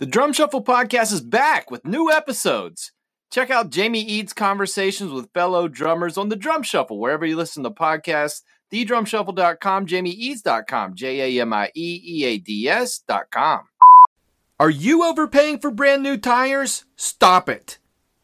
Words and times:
The 0.00 0.06
Drum 0.06 0.32
Shuffle 0.32 0.64
podcast 0.64 1.12
is 1.12 1.20
back 1.20 1.70
with 1.70 1.84
new 1.84 2.10
episodes. 2.10 2.92
Check 3.30 3.50
out 3.50 3.68
Jamie 3.68 4.00
Eads' 4.00 4.32
conversations 4.32 5.12
with 5.12 5.30
fellow 5.34 5.68
drummers 5.68 6.16
on 6.16 6.30
the 6.30 6.36
Drum 6.36 6.62
Shuffle, 6.62 6.98
wherever 6.98 7.26
you 7.26 7.36
listen 7.36 7.64
to 7.64 7.70
podcasts, 7.70 8.40
thedrumshuffle.com, 8.72 9.84
jamieeads.com, 9.84 10.94
J 10.94 11.38
A 11.38 11.42
M 11.42 11.52
I 11.52 11.70
E 11.74 12.00
E 12.02 12.24
A 12.24 12.38
D 12.38 12.66
S.com. 12.66 13.68
Are 14.58 14.70
you 14.70 15.04
overpaying 15.04 15.58
for 15.58 15.70
brand 15.70 16.02
new 16.02 16.16
tires? 16.16 16.86
Stop 16.96 17.50
it. 17.50 17.76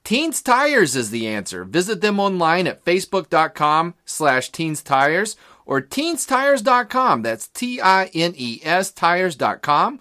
Teens 0.02 0.40
Tires 0.40 0.96
is 0.96 1.11
the 1.11 1.27
answer. 1.27 1.66
Visit 1.66 2.00
them 2.00 2.18
online 2.18 2.66
at 2.66 2.86
facebook.com 2.86 3.93
slash 4.06 4.50
teens 4.50 4.82
tires 4.82 5.36
or 5.66 5.82
teenstires.com. 5.82 7.20
That's 7.20 7.48
T 7.48 7.82
I 7.82 8.06
N 8.14 8.32
E 8.34 8.61
S 8.64 8.93
tires.com 8.93 10.00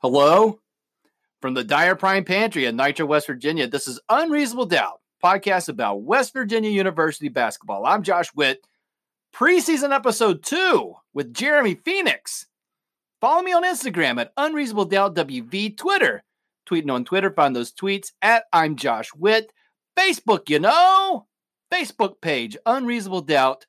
Hello? 0.00 0.60
From 1.42 1.54
the 1.54 1.64
Dyer 1.64 1.96
Prime 1.96 2.24
Pantry 2.24 2.66
in 2.66 2.76
Nitro, 2.76 3.04
West 3.04 3.26
Virginia, 3.26 3.66
this 3.66 3.88
is 3.88 3.98
Unreasonable 4.08 4.66
Doubt, 4.66 5.00
podcast 5.24 5.68
about 5.68 6.02
West 6.02 6.32
Virginia 6.32 6.70
University 6.70 7.28
basketball. 7.28 7.84
I'm 7.84 8.04
Josh 8.04 8.32
Witt, 8.32 8.64
preseason 9.34 9.92
episode 9.92 10.44
two 10.44 10.94
with 11.14 11.34
Jeremy 11.34 11.74
Phoenix. 11.74 12.46
Follow 13.20 13.42
me 13.42 13.52
on 13.52 13.64
Instagram 13.64 14.20
at 14.20 14.32
Unreasonable 14.36 14.84
Doubt 14.84 15.16
WV, 15.16 15.76
Twitter, 15.76 16.22
tweeting 16.70 16.92
on 16.92 17.04
Twitter, 17.04 17.32
find 17.32 17.56
those 17.56 17.72
tweets 17.72 18.12
at 18.22 18.44
I'm 18.52 18.76
Josh 18.76 19.12
Witt. 19.16 19.52
Facebook, 19.98 20.48
you 20.48 20.60
know, 20.60 21.26
Facebook 21.72 22.20
page, 22.20 22.56
Unreasonable 22.66 23.22
Doubt. 23.22 23.66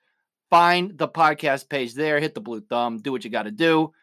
Find 0.52 0.96
the 0.96 1.08
podcast 1.08 1.70
page 1.70 1.96
there, 1.96 2.20
hit 2.20 2.36
the 2.36 2.42
blue 2.42 2.62
thumb, 2.62 3.00
do 3.00 3.12
what 3.12 3.24
you 3.24 3.32
got 3.32 3.44
to 3.44 3.52
do. 3.52 3.94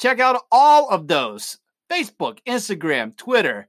Check 0.00 0.18
out 0.18 0.42
all 0.50 0.88
of 0.88 1.08
those 1.08 1.58
Facebook, 1.92 2.38
Instagram, 2.48 3.14
Twitter. 3.18 3.68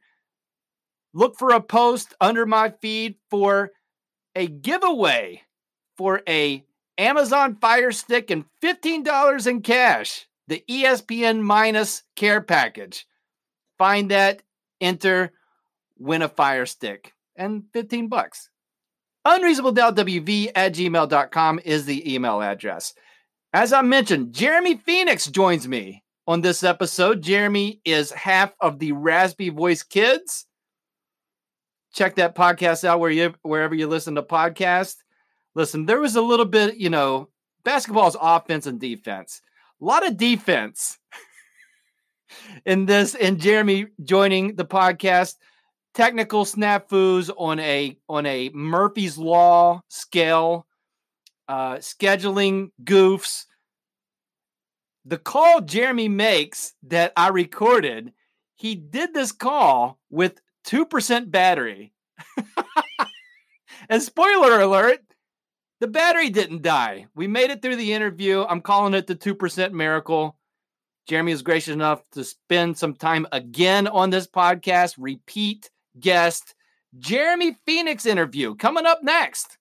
Look 1.14 1.38
for 1.38 1.50
a 1.50 1.60
post 1.60 2.16
under 2.22 2.46
my 2.46 2.70
feed 2.82 3.16
for 3.30 3.72
a 4.34 4.48
giveaway 4.48 5.42
for 5.98 6.22
a 6.30 6.64
Amazon 6.98 7.58
Fire 7.60 7.92
Stick 7.92 8.32
and 8.32 8.46
$15 8.64 9.46
in 9.46 9.62
cash, 9.62 10.28
the 10.48 10.64
ESPN 10.70 11.42
minus 11.42 12.04
care 12.16 12.40
package. 12.40 13.06
Find 13.78 14.10
that, 14.12 14.42
enter, 14.80 15.34
win 15.98 16.22
a 16.22 16.30
Fire 16.30 16.66
Stick, 16.66 17.14
and 17.36 17.64
15 17.74 18.08
bucks. 18.08 18.50
UnreasonableDoubtWV 19.28 20.52
at 20.56 20.76
gmail.com 20.76 21.60
is 21.66 21.86
the 21.86 22.14
email 22.14 22.42
address. 22.42 22.94
As 23.52 23.74
I 23.74 23.82
mentioned, 23.82 24.34
Jeremy 24.34 24.78
Phoenix 24.78 25.28
joins 25.28 25.68
me 25.68 26.01
on 26.28 26.42
this 26.42 26.64
episode. 26.64 27.22
Jeremy 27.22 27.82
is 27.86 28.12
half 28.12 28.54
of 28.60 28.80
the 28.80 28.92
Raspy 28.92 29.50
Voice 29.50 29.84
Kids. 29.84 30.46
Check 31.94 32.16
that 32.16 32.36
podcast 32.36 32.84
out 32.84 33.00
where 33.00 33.10
you 33.10 33.34
wherever 33.42 33.76
you 33.76 33.88
listen 33.88 34.16
to 34.16 34.24
podcasts. 34.24 34.98
Listen, 35.56 35.86
there 35.86 36.00
was 36.00 36.16
a 36.16 36.22
little 36.22 36.46
bit, 36.46 36.78
you 36.78 36.90
know, 36.90 37.30
basketball's 37.64 38.16
offense 38.20 38.66
and 38.66 38.80
defense. 38.80 39.42
A 39.82 39.86
lot 39.86 40.08
of 40.08 40.16
defense 40.16 40.98
in 42.66 42.86
this, 42.86 43.16
and 43.16 43.40
Jeremy 43.40 43.88
joining 44.04 44.56
the 44.56 44.66
podcast. 44.66 45.36
Technical 45.94 46.46
snafus 46.46 47.30
on 47.38 47.60
a 47.60 47.98
on 48.08 48.26
a 48.26 48.50
Murphy's 48.54 49.18
Law 49.18 49.82
scale, 49.90 50.66
uh, 51.50 51.76
scheduling 51.76 52.72
goofs, 52.86 53.44
the 55.06 55.18
call 55.18 55.62
Jeremy 55.62 56.08
makes 56.08 56.74
that 56.84 57.14
I 57.18 57.30
recorded, 57.30 58.14
he 58.56 58.76
did 58.76 59.14
this 59.14 59.32
call 59.32 60.00
with 60.10 60.40
2% 60.68 61.32
battery. 61.32 61.94
and 63.90 64.02
spoiler 64.02 64.60
alert, 64.62 65.00
the 65.80 65.88
battery 65.88 66.30
didn't 66.30 66.62
die. 66.62 67.08
We 67.16 67.28
made 67.28 67.50
it 67.50 67.62
through 67.62 67.78
the 67.78 67.94
interview. 67.94 68.46
I'm 68.48 68.62
calling 68.62 68.94
it 68.94 69.08
the 69.08 69.16
2% 69.16 69.72
miracle. 69.72 70.38
Jeremy 71.08 71.32
is 71.32 71.42
gracious 71.42 71.74
enough 71.74 72.04
to 72.12 72.24
spend 72.24 72.78
some 72.78 72.94
time 72.94 73.26
again 73.32 73.88
on 73.88 74.12
this 74.12 74.28
podcast. 74.28 74.96
Repeat 75.00 75.72
guest, 76.00 76.54
Jeremy 77.00 77.58
Phoenix 77.66 78.06
interview 78.06 78.56
coming 78.56 78.86
up 78.86 79.00
next. 79.02 79.58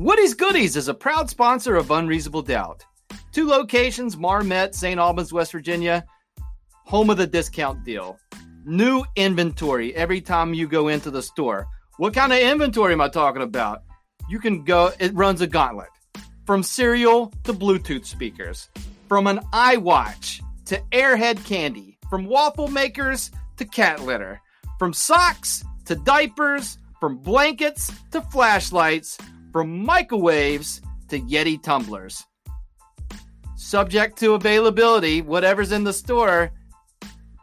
Woody's 0.00 0.32
Goodies 0.32 0.76
is 0.76 0.88
a 0.88 0.94
proud 0.94 1.28
sponsor 1.28 1.76
of 1.76 1.90
Unreasonable 1.90 2.40
Doubt. 2.40 2.86
Two 3.32 3.46
locations, 3.46 4.16
Marmet, 4.16 4.74
St. 4.74 4.98
Albans, 4.98 5.30
West 5.30 5.52
Virginia, 5.52 6.06
home 6.86 7.10
of 7.10 7.18
the 7.18 7.26
discount 7.26 7.84
deal. 7.84 8.18
New 8.64 9.04
inventory 9.16 9.94
every 9.94 10.22
time 10.22 10.54
you 10.54 10.66
go 10.66 10.88
into 10.88 11.10
the 11.10 11.20
store. 11.20 11.66
What 11.98 12.14
kind 12.14 12.32
of 12.32 12.38
inventory 12.38 12.94
am 12.94 13.02
I 13.02 13.10
talking 13.10 13.42
about? 13.42 13.82
You 14.30 14.38
can 14.38 14.64
go, 14.64 14.90
it 14.98 15.14
runs 15.14 15.42
a 15.42 15.46
gauntlet 15.46 15.90
from 16.46 16.62
cereal 16.62 17.30
to 17.44 17.52
Bluetooth 17.52 18.06
speakers, 18.06 18.70
from 19.06 19.26
an 19.26 19.40
iWatch 19.52 20.40
to 20.64 20.82
Airhead 20.92 21.44
candy, 21.44 21.98
from 22.08 22.24
waffle 22.24 22.68
makers 22.68 23.30
to 23.58 23.66
cat 23.66 24.00
litter, 24.00 24.40
from 24.78 24.94
socks 24.94 25.62
to 25.84 25.94
diapers, 25.94 26.78
from 27.00 27.18
blankets 27.18 27.92
to 28.12 28.22
flashlights, 28.22 29.18
from 29.52 29.84
microwaves 29.84 30.80
to 31.08 31.20
Yeti 31.20 31.62
tumblers. 31.62 32.24
Subject 33.56 34.18
to 34.18 34.34
availability, 34.34 35.22
whatever's 35.22 35.72
in 35.72 35.84
the 35.84 35.92
store, 35.92 36.52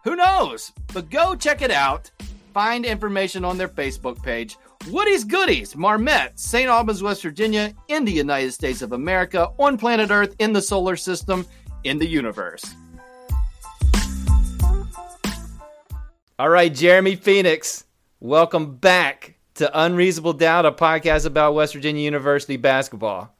who 0.03 0.15
knows? 0.15 0.71
But 0.93 1.09
go 1.09 1.35
check 1.35 1.61
it 1.61 1.71
out. 1.71 2.09
Find 2.53 2.85
information 2.85 3.43
on 3.43 3.57
their 3.57 3.67
Facebook 3.67 4.23
page. 4.23 4.57
Woody's 4.89 5.25
Goodies, 5.25 5.75
Marmet, 5.75 6.39
St. 6.39 6.69
Albans, 6.69 7.03
West 7.03 7.21
Virginia, 7.21 7.73
in 7.89 8.05
the 8.05 8.11
United 8.11 8.53
States 8.53 8.81
of 8.81 8.93
America, 8.93 9.49
on 9.57 9.77
planet 9.77 10.09
Earth, 10.09 10.33
in 10.39 10.53
the 10.53 10.61
solar 10.61 10.95
system, 10.95 11.45
in 11.83 11.97
the 11.97 12.07
universe. 12.07 12.63
All 16.39 16.49
right, 16.49 16.73
Jeremy 16.73 17.15
Phoenix, 17.15 17.85
welcome 18.19 18.75
back 18.77 19.36
to 19.57 19.79
Unreasonable 19.79 20.33
Doubt, 20.33 20.65
a 20.65 20.71
podcast 20.71 21.25
about 21.25 21.53
West 21.53 21.73
Virginia 21.73 22.03
University 22.03 22.57
basketball. 22.57 23.35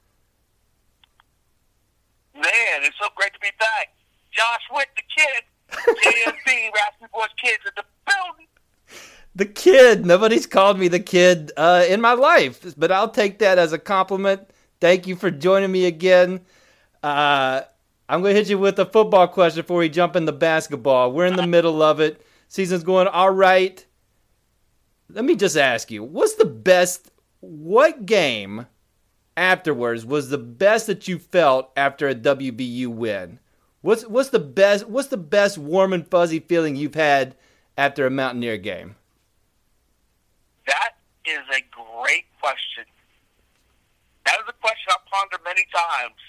Man, 2.34 2.42
it's 2.82 2.96
so 3.00 3.08
great 3.16 3.32
to 3.34 3.40
be 3.40 3.50
back. 3.58 3.94
Josh 4.32 4.62
Witt, 4.72 4.88
the 4.96 5.02
kid, 5.16 5.44
JMB, 5.72 6.70
Raspy 6.74 7.06
Voice 7.12 7.28
Kids 7.42 7.62
in 7.66 7.72
the 7.76 7.84
building. 8.06 8.46
The 9.34 9.46
kid. 9.46 10.04
Nobody's 10.06 10.46
called 10.46 10.78
me 10.78 10.88
the 10.88 11.00
kid 11.00 11.52
uh, 11.56 11.84
in 11.88 12.00
my 12.00 12.14
life, 12.14 12.74
but 12.76 12.90
I'll 12.90 13.10
take 13.10 13.38
that 13.38 13.58
as 13.58 13.72
a 13.72 13.78
compliment. 13.78 14.42
Thank 14.80 15.06
you 15.06 15.16
for 15.16 15.30
joining 15.30 15.70
me 15.70 15.86
again. 15.86 16.40
Uh, 17.02 17.62
I'm 18.08 18.22
going 18.22 18.34
to 18.34 18.40
hit 18.40 18.50
you 18.50 18.58
with 18.58 18.78
a 18.78 18.86
football 18.86 19.28
question 19.28 19.62
before 19.62 19.78
we 19.78 19.88
jump 19.88 20.16
into 20.16 20.32
basketball. 20.32 21.12
We're 21.12 21.26
in 21.26 21.36
the 21.36 21.46
middle 21.46 21.82
of 21.82 22.00
it. 22.00 22.24
Season's 22.48 22.82
going 22.82 23.06
all 23.06 23.30
right. 23.30 23.84
Let 25.10 25.24
me 25.24 25.36
just 25.36 25.56
ask 25.56 25.90
you, 25.90 26.04
what's 26.04 26.34
the 26.34 26.44
best, 26.44 27.10
what 27.40 28.04
game 28.04 28.66
afterwards 29.38 30.04
was 30.04 30.28
the 30.28 30.38
best 30.38 30.86
that 30.86 31.08
you 31.08 31.18
felt 31.18 31.70
after 31.76 32.08
a 32.08 32.14
WVU 32.14 32.88
win? 32.88 33.38
What's 33.80 34.02
what's 34.04 34.30
the 34.30 34.42
best 34.42 34.88
what's 34.88 35.08
the 35.08 35.16
best 35.16 35.56
warm 35.56 35.92
and 35.92 36.06
fuzzy 36.06 36.40
feeling 36.40 36.74
you've 36.74 36.98
had 36.98 37.36
after 37.78 38.04
a 38.04 38.10
Mountaineer 38.10 38.58
game? 38.58 38.96
That 40.66 40.98
is 41.24 41.46
a 41.54 41.62
great 41.70 42.26
question. 42.42 42.84
That 44.26 44.36
is 44.42 44.50
a 44.50 44.58
question 44.60 44.90
I've 44.90 45.06
pondered 45.06 45.40
many 45.46 45.64
times. 45.72 46.20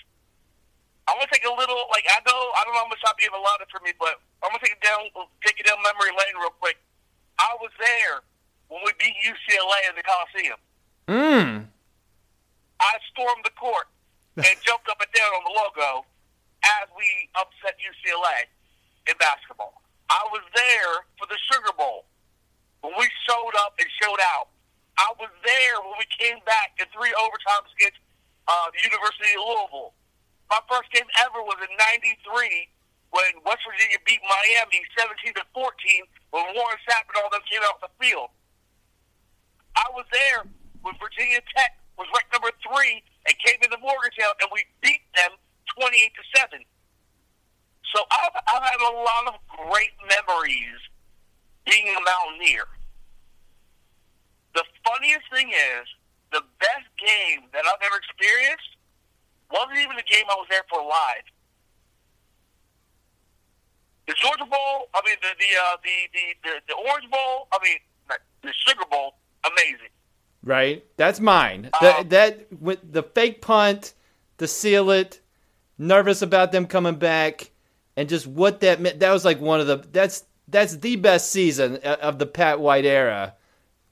I'm 1.09 1.17
gonna 1.17 1.27
take 1.33 1.43
a 1.43 1.51
little, 1.51 1.89
like 1.89 2.05
I 2.05 2.21
know, 2.21 2.37
I 2.55 2.61
don't 2.63 2.77
know 2.77 2.85
how 2.85 2.87
much 2.87 3.01
time 3.01 3.17
you 3.17 3.27
have 3.33 3.35
allotted 3.41 3.67
for 3.73 3.81
me, 3.83 3.91
but 3.97 4.21
I'm 4.45 4.53
gonna 4.53 4.61
take 4.61 4.77
it 4.77 4.85
down, 4.85 5.09
take 5.43 5.59
it 5.59 5.65
down 5.65 5.81
memory 5.81 6.13
lane 6.13 6.37
real 6.37 6.53
quick. 6.61 6.77
I 7.41 7.57
was 7.59 7.73
there 7.81 8.21
when 8.69 8.81
we 8.85 8.93
beat 9.01 9.13
UCLA 9.25 9.89
in 9.89 9.95
the 9.97 10.05
Coliseum. 10.05 10.59
Mm. 11.09 11.53
I 12.79 12.93
stormed 13.11 13.43
the 13.43 13.53
court 13.57 13.89
and 14.37 14.55
jumped 14.65 14.87
up 14.87 15.01
and 15.01 15.11
down 15.11 15.31
on 15.35 15.43
the 15.43 15.53
logo 15.57 16.05
as 16.63 16.87
we 16.95 17.05
upset 17.35 17.75
UCLA 17.81 18.47
in 19.09 19.17
basketball. 19.17 19.81
I 20.09 20.21
was 20.33 20.41
there 20.53 21.05
for 21.17 21.25
the 21.29 21.37
Sugar 21.49 21.73
Bowl 21.77 22.05
when 22.81 22.93
we 22.97 23.05
showed 23.27 23.55
up 23.65 23.77
and 23.77 23.89
showed 24.01 24.21
out. 24.37 24.49
I 24.97 25.09
was 25.17 25.31
there 25.45 25.75
when 25.85 25.95
we 25.97 26.07
came 26.11 26.41
back 26.43 26.75
in 26.77 26.85
three 26.91 27.13
overtimes 27.15 27.69
against 27.77 28.01
uh, 28.49 28.67
the 28.73 28.81
University 28.83 29.31
of 29.37 29.45
Louisville. 29.47 29.93
My 30.49 30.59
first 30.65 30.89
game 30.91 31.07
ever 31.23 31.39
was 31.45 31.61
in 31.61 31.71
'93 31.77 32.67
when 33.13 33.31
West 33.45 33.63
Virginia 33.65 34.01
beat 34.05 34.21
Miami 34.25 34.81
17 34.97 35.33
to 35.37 35.45
14 35.53 35.69
when 36.33 36.45
Warren 36.57 36.77
Sapp 36.85 37.09
and 37.09 37.17
all 37.21 37.29
them 37.29 37.45
came 37.49 37.61
out 37.65 37.81
the 37.81 37.89
field. 38.01 38.29
I 39.79 39.87
was 39.95 40.05
there 40.11 40.43
when 40.83 40.95
Virginia 40.99 41.39
Tech 41.55 41.79
was 41.97 42.07
ranked 42.11 42.31
number 42.35 42.51
three 42.59 42.99
and 43.27 43.33
came 43.39 43.59
into 43.63 43.79
Morgantown 43.79 44.35
and 44.43 44.51
we 44.51 44.67
beat 44.83 45.03
them 45.15 45.31
28 45.79 46.11
to 46.15 46.23
seven. 46.35 46.61
So 47.95 48.03
I've, 48.11 48.35
I've 48.47 48.63
had 48.63 48.81
a 48.83 48.93
lot 48.93 49.23
of 49.31 49.35
great 49.47 49.95
memories 50.03 50.79
being 51.65 51.87
a 51.89 52.01
Mountaineer. 52.03 52.67
The 54.53 54.63
funniest 54.85 55.25
thing 55.31 55.49
is, 55.49 55.85
the 56.31 56.43
best 56.61 56.89
game 56.99 57.49
that 57.53 57.65
I've 57.65 57.81
ever 57.81 57.97
experienced 57.97 58.77
wasn't 59.49 59.81
even 59.81 59.97
a 59.97 60.05
game 60.05 60.25
I 60.29 60.37
was 60.37 60.45
there 60.49 60.65
for 60.69 60.81
live. 60.81 61.25
The 64.05 64.13
Georgia 64.17 64.45
Bowl, 64.45 64.89
I 64.93 65.01
mean 65.05 65.17
the 65.21 65.33
the 65.37 65.51
uh, 65.53 65.77
the, 65.81 65.95
the 66.13 66.25
the 66.41 66.53
the 66.73 66.75
Orange 66.89 67.09
Bowl, 67.09 67.47
I 67.53 67.57
mean 67.61 67.77
the 68.41 68.53
Sugar 68.65 68.85
Bowl, 68.89 69.17
amazing. 69.45 69.89
Right, 70.43 70.85
that's 70.97 71.19
mine. 71.19 71.65
Um, 71.65 71.79
that 71.81 72.09
that 72.09 72.61
with 72.61 72.79
the 72.93 73.03
fake 73.03 73.41
punt, 73.41 73.93
the 74.37 74.47
seal 74.47 74.89
it, 74.89 75.19
nervous 75.77 76.21
about 76.21 76.51
them 76.51 76.65
coming 76.65 76.95
back, 76.95 77.51
and 77.97 78.07
just 78.07 78.25
what 78.25 78.61
that 78.61 78.79
meant. 78.79 78.99
That 78.99 79.11
was 79.11 79.25
like 79.25 79.41
one 79.41 79.59
of 79.59 79.67
the 79.67 79.77
that's 79.91 80.23
that's 80.47 80.77
the 80.77 80.95
best 80.95 81.31
season 81.31 81.77
of 81.77 82.19
the 82.19 82.25
Pat 82.25 82.59
White 82.59 82.85
era, 82.85 83.35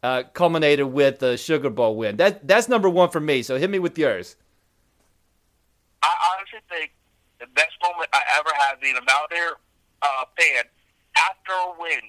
uh, 0.03 0.23
culminated 0.33 0.87
with 0.87 1.19
the 1.19 1.37
Sugar 1.37 1.69
Bowl 1.69 1.95
win. 1.95 2.17
That 2.17 2.47
that's 2.47 2.69
number 2.69 2.89
one 2.89 3.09
for 3.09 3.19
me. 3.19 3.43
So 3.43 3.57
hit 3.57 3.69
me 3.69 3.79
with 3.79 3.97
yours. 3.97 4.35
I 6.01 6.13
honestly 6.31 6.59
think 6.69 6.93
the 7.39 7.47
best 7.47 7.73
moment 7.83 8.09
I 8.13 8.21
ever 8.39 8.49
had 8.57 8.79
being 8.79 8.95
a 8.95 9.01
Mountaineer 9.01 9.57
uh, 10.01 10.25
fan 10.37 10.63
after 11.17 11.51
a 11.51 11.79
win 11.79 11.99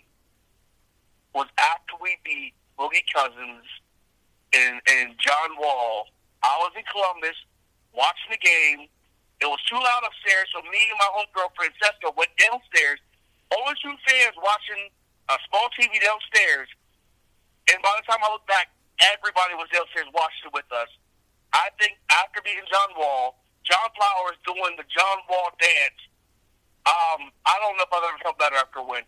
was 1.34 1.46
after 1.58 1.94
we 2.00 2.16
beat 2.24 2.54
Boogie 2.78 3.04
Cousins 3.10 3.66
and, 4.54 4.80
and 4.86 5.18
John 5.18 5.50
Wall. 5.58 6.08
I 6.46 6.54
was 6.62 6.72
in 6.78 6.86
Columbus 6.86 7.36
watching 7.90 8.30
the 8.30 8.40
game. 8.40 8.86
It 9.42 9.46
was 9.50 9.58
too 9.66 9.78
loud 9.78 10.02
upstairs, 10.06 10.50
so 10.54 10.62
me 10.66 10.82
and 10.90 10.98
my 10.98 11.10
homegirl 11.14 11.50
Francesca 11.54 12.14
went 12.14 12.30
downstairs. 12.38 13.02
Only 13.54 13.74
two 13.82 13.94
fans 14.06 14.34
watching 14.38 14.90
a 15.30 15.36
small 15.50 15.66
TV 15.74 15.98
downstairs. 15.98 16.70
And 17.70 17.78
by 17.82 17.92
the 17.98 18.04
time 18.06 18.22
I 18.22 18.30
look 18.30 18.46
back, 18.46 18.70
everybody 18.98 19.54
was 19.54 19.70
downstairs 19.70 20.10
watching 20.14 20.50
it 20.50 20.54
with 20.54 20.68
us. 20.70 20.90
I 21.54 21.70
think 21.78 21.98
after 22.10 22.42
beating 22.42 22.66
John 22.66 22.94
Wall, 22.98 23.42
John 23.62 23.88
Flowers 23.94 24.38
doing 24.46 24.74
the 24.78 24.86
John 24.90 25.18
Wall 25.30 25.54
dance 25.58 26.08
um, 26.88 27.28
I 27.44 27.54
don't 27.60 27.76
know 27.76 27.84
if 27.84 27.92
I've 27.92 28.06
ever 28.08 28.20
felt 28.24 28.38
better 28.40 28.56
after 28.56 28.80
a 28.80 28.86
win 28.86 29.04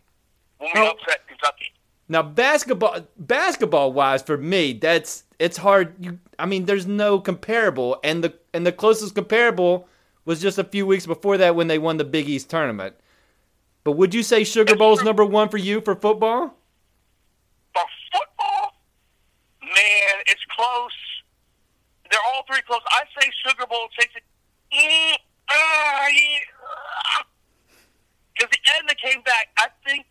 when 0.59 0.69
we 0.75 0.81
upset 0.85 1.25
Kentucky. 1.25 1.73
Now 2.11 2.25
basketball, 2.25 3.07
basketball 3.17 3.93
wise, 3.93 4.21
for 4.21 4.37
me, 4.37 4.73
that's 4.73 5.23
it's 5.39 5.57
hard. 5.57 5.95
You, 6.05 6.19
I 6.41 6.47
mean, 6.47 6.65
there's 6.65 6.85
no 6.85 7.21
comparable, 7.21 8.01
and 8.03 8.25
the 8.25 8.35
and 8.53 8.67
the 8.67 8.73
closest 8.73 9.15
comparable 9.15 9.87
was 10.25 10.41
just 10.41 10.59
a 10.59 10.65
few 10.65 10.87
weeks 10.87 11.07
before 11.07 11.39
that 11.39 11.55
when 11.55 11.69
they 11.69 11.79
won 11.79 11.99
the 11.99 12.05
Big 12.05 12.29
East 12.29 12.51
tournament. 12.51 12.97
But 13.85 13.93
would 13.93 14.13
you 14.13 14.25
say 14.25 14.43
Sugar 14.43 14.75
Bowl's 14.75 15.05
number 15.05 15.25
one 15.25 15.51
for 15.51 15.57
you 15.57 15.81
for 15.81 15.95
football? 15.95 16.57
For 17.75 17.85
football, 18.13 18.73
man, 19.63 20.25
it's 20.27 20.45
close. 20.57 20.91
They're 22.11 22.19
all 22.35 22.43
three 22.49 22.63
close. 22.67 22.81
I 22.89 23.05
say 23.21 23.31
Sugar 23.47 23.67
Bowl 23.69 23.87
takes 23.97 24.15
it. 24.17 24.25
Mm, 24.75 25.15
uh. 25.49 27.23
Because 28.35 28.51
the 28.51 28.59
end 28.79 28.89
that 28.89 28.99
came 28.99 29.23
back, 29.23 29.51
I 29.59 29.69
think 29.87 30.07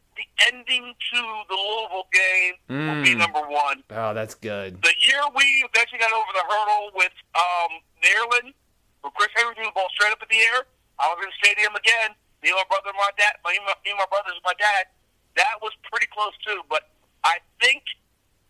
ending 0.48 0.94
to 0.94 1.20
the 1.50 1.58
Louisville 1.58 2.08
game 2.14 2.54
mm. 2.70 2.86
will 2.88 3.04
be 3.04 3.16
number 3.16 3.42
one. 3.42 3.84
Oh, 3.92 4.14
that's 4.14 4.36
good. 4.36 4.82
The 4.82 4.96
year 5.04 5.22
we 5.36 5.44
eventually 5.68 6.00
got 6.00 6.14
over 6.14 6.32
the 6.32 6.46
hurdle 6.48 6.92
with 6.96 7.16
um, 7.36 7.84
Maryland, 8.00 8.54
where 9.02 9.12
Chris 9.12 9.30
Henry 9.36 9.56
threw 9.56 9.66
the 9.66 9.76
ball 9.76 9.90
straight 9.94 10.12
up 10.12 10.22
in 10.24 10.30
the 10.32 10.42
air. 10.54 10.68
I 11.00 11.12
was 11.12 11.20
in 11.24 11.30
the 11.32 11.38
stadium 11.40 11.76
again. 11.76 12.16
Me 12.44 12.52
and 12.52 12.60
my 12.60 12.68
brother 12.72 12.96
and 12.96 13.00
my 13.00 13.12
dad, 13.20 13.36
me 13.44 13.60
and 13.60 13.68
my, 13.68 13.76
me 13.84 13.92
and 13.92 14.00
my 14.00 14.10
brothers 14.10 14.36
and 14.36 14.46
my 14.48 14.56
dad. 14.56 14.88
That 15.36 15.60
was 15.62 15.72
pretty 15.92 16.08
close 16.12 16.36
too. 16.46 16.64
But 16.70 16.88
I 17.24 17.44
think 17.60 17.84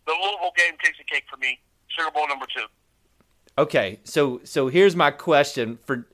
the 0.06 0.14
Louisville 0.14 0.54
game 0.56 0.78
takes 0.82 0.98
the 0.98 1.04
cake 1.04 1.26
for 1.30 1.36
me. 1.38 1.58
Sugar 1.88 2.10
Bowl 2.10 2.26
number 2.28 2.46
two. 2.46 2.66
Okay, 3.58 3.98
so 4.04 4.40
so 4.44 4.68
here's 4.68 4.94
my 4.94 5.10
question 5.10 5.78
for 5.84 6.06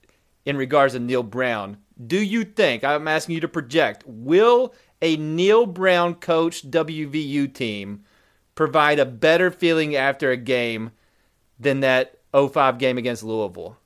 in 0.45 0.57
regards 0.57 0.95
to 0.95 1.01
Neal 1.01 1.23
Brown 1.23 1.79
do 2.05 2.19
you 2.19 2.45
think, 2.45 2.85
I'm 2.85 3.09
asking 3.09 3.37
you 3.37 3.41
to 3.41 3.49
project, 3.49 4.05
will 4.07 4.75
a 5.03 5.17
Neal 5.17 5.67
Brown 5.67 6.15
coached 6.15 6.71
WVU 6.71 7.53
team 7.53 8.05
provide 8.55 8.99
a 8.99 9.05
better 9.05 9.51
feeling 9.51 9.95
after 9.95 10.31
a 10.31 10.37
game 10.37 10.93
than 11.59 11.81
that 11.81 12.19
05 12.33 12.79
game 12.79 12.99
against 12.99 13.23
Louisville? 13.23 13.79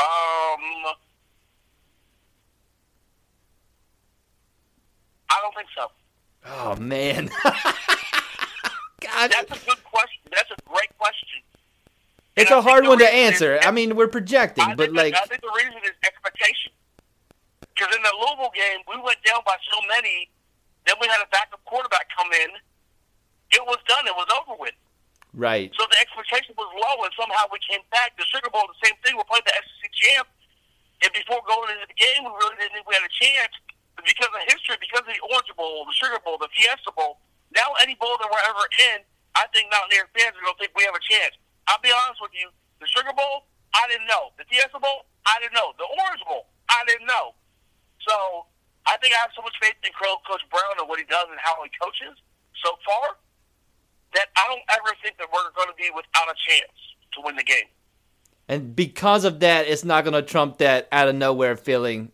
Um, 0.00 0.06
I 5.30 5.40
don't 5.42 5.54
think 5.54 5.68
so. 5.76 5.90
Oh 6.46 6.76
man, 6.76 7.30
God, 7.44 9.30
that's 9.30 9.50
a 9.50 9.66
good 9.66 9.84
question. 9.84 10.22
That's 10.30 10.50
a 10.50 10.56
great 10.68 10.96
question. 10.98 11.40
It's 12.36 12.50
a 12.52 12.62
hard 12.62 12.86
one 12.86 12.98
to 12.98 13.12
answer. 13.12 13.56
Is, 13.56 13.66
I 13.66 13.72
mean, 13.72 13.96
we're 13.96 14.08
projecting, 14.08 14.64
I 14.64 14.74
but 14.74 14.92
like 14.92 15.14
I 15.14 15.24
think 15.26 15.42
the 15.42 15.52
reason 15.56 15.78
is 15.84 15.90
expectation. 16.06 16.72
Because 17.78 17.94
in 17.94 18.02
the 18.02 18.10
Louisville 18.18 18.50
game, 18.50 18.82
we 18.90 18.98
went 18.98 19.22
down 19.22 19.46
by 19.46 19.54
so 19.70 19.78
many. 19.86 20.26
Then 20.82 20.98
we 20.98 21.06
had 21.06 21.22
a 21.22 21.30
backup 21.30 21.62
quarterback 21.62 22.10
come 22.10 22.26
in. 22.34 22.58
It 23.54 23.62
was 23.62 23.78
done. 23.86 24.02
It 24.10 24.18
was 24.18 24.26
over 24.34 24.58
with. 24.58 24.74
Right. 25.30 25.70
So 25.78 25.86
the 25.86 25.94
expectation 26.02 26.58
was 26.58 26.66
low, 26.74 27.06
and 27.06 27.14
somehow 27.14 27.46
we 27.54 27.62
came 27.62 27.86
back. 27.94 28.18
The 28.18 28.26
Sugar 28.26 28.50
Bowl, 28.50 28.66
the 28.66 28.82
same 28.82 28.98
thing. 29.06 29.14
We're 29.14 29.30
playing 29.30 29.46
the 29.46 29.54
SEC 29.54 29.94
champ, 29.94 30.26
and 31.06 31.14
before 31.14 31.38
going 31.46 31.70
into 31.70 31.86
the 31.86 31.94
game, 31.94 32.26
we 32.26 32.34
really 32.34 32.58
didn't 32.58 32.74
think 32.74 32.90
we 32.90 32.98
had 32.98 33.06
a 33.06 33.14
chance. 33.14 33.54
But 33.94 34.10
because 34.10 34.26
of 34.34 34.42
history, 34.50 34.74
because 34.82 35.06
of 35.06 35.14
the 35.14 35.22
Orange 35.30 35.54
Bowl, 35.54 35.86
the 35.86 35.94
Sugar 35.94 36.18
Bowl, 36.26 36.34
the 36.42 36.50
Fiesta 36.50 36.90
Bowl, 36.98 37.22
now 37.54 37.78
any 37.78 37.94
bowl 37.94 38.18
that 38.18 38.26
we're 38.26 38.46
ever 38.50 38.66
in, 38.90 39.06
I 39.38 39.46
think 39.54 39.70
Mountaineer 39.70 40.10
fans 40.18 40.34
are 40.34 40.42
going 40.42 40.58
to 40.58 40.60
think 40.66 40.74
we 40.74 40.82
have 40.82 40.98
a 40.98 41.04
chance. 41.06 41.38
I'll 41.70 41.78
be 41.78 41.94
honest 41.94 42.18
with 42.18 42.34
you. 42.34 42.50
The 42.82 42.90
Sugar 42.90 43.14
Bowl, 43.14 43.46
I 43.78 43.86
didn't 43.86 44.10
know. 44.10 44.34
The 44.34 44.46
Fiesta 44.50 44.82
Bowl, 44.82 45.06
I 45.30 45.38
didn't 45.38 45.54
know. 45.54 45.78
The 45.78 45.86
Orange 45.86 46.26
Bowl, 46.26 46.50
I 46.66 46.82
didn't 46.90 47.06
know. 47.06 47.38
So 48.08 48.46
I 48.86 48.96
think 48.98 49.07
I 49.07 49.07
have 49.20 49.30
so 49.34 49.42
much 49.42 49.54
faith 49.60 49.74
in 49.84 49.92
Coach 49.94 50.42
Brown 50.50 50.74
and 50.78 50.88
what 50.88 50.98
he 50.98 51.06
does 51.06 51.26
and 51.30 51.38
how 51.40 51.56
he 51.62 51.70
coaches 51.80 52.16
so 52.64 52.72
far 52.86 53.16
that 54.14 54.26
I 54.36 54.44
don't 54.48 54.64
ever 54.70 54.94
think 55.02 55.18
that 55.18 55.28
we're 55.32 55.50
going 55.54 55.68
to 55.68 55.76
be 55.76 55.90
without 55.94 56.28
a 56.28 56.36
chance 56.36 56.72
to 57.14 57.20
win 57.24 57.36
the 57.36 57.44
game. 57.44 57.68
And 58.48 58.74
because 58.74 59.24
of 59.24 59.40
that, 59.40 59.68
it's 59.68 59.84
not 59.84 60.04
going 60.04 60.14
to 60.14 60.22
trump 60.22 60.58
that 60.58 60.88
out 60.90 61.08
of 61.08 61.14
nowhere 61.14 61.56
feeling 61.56 62.10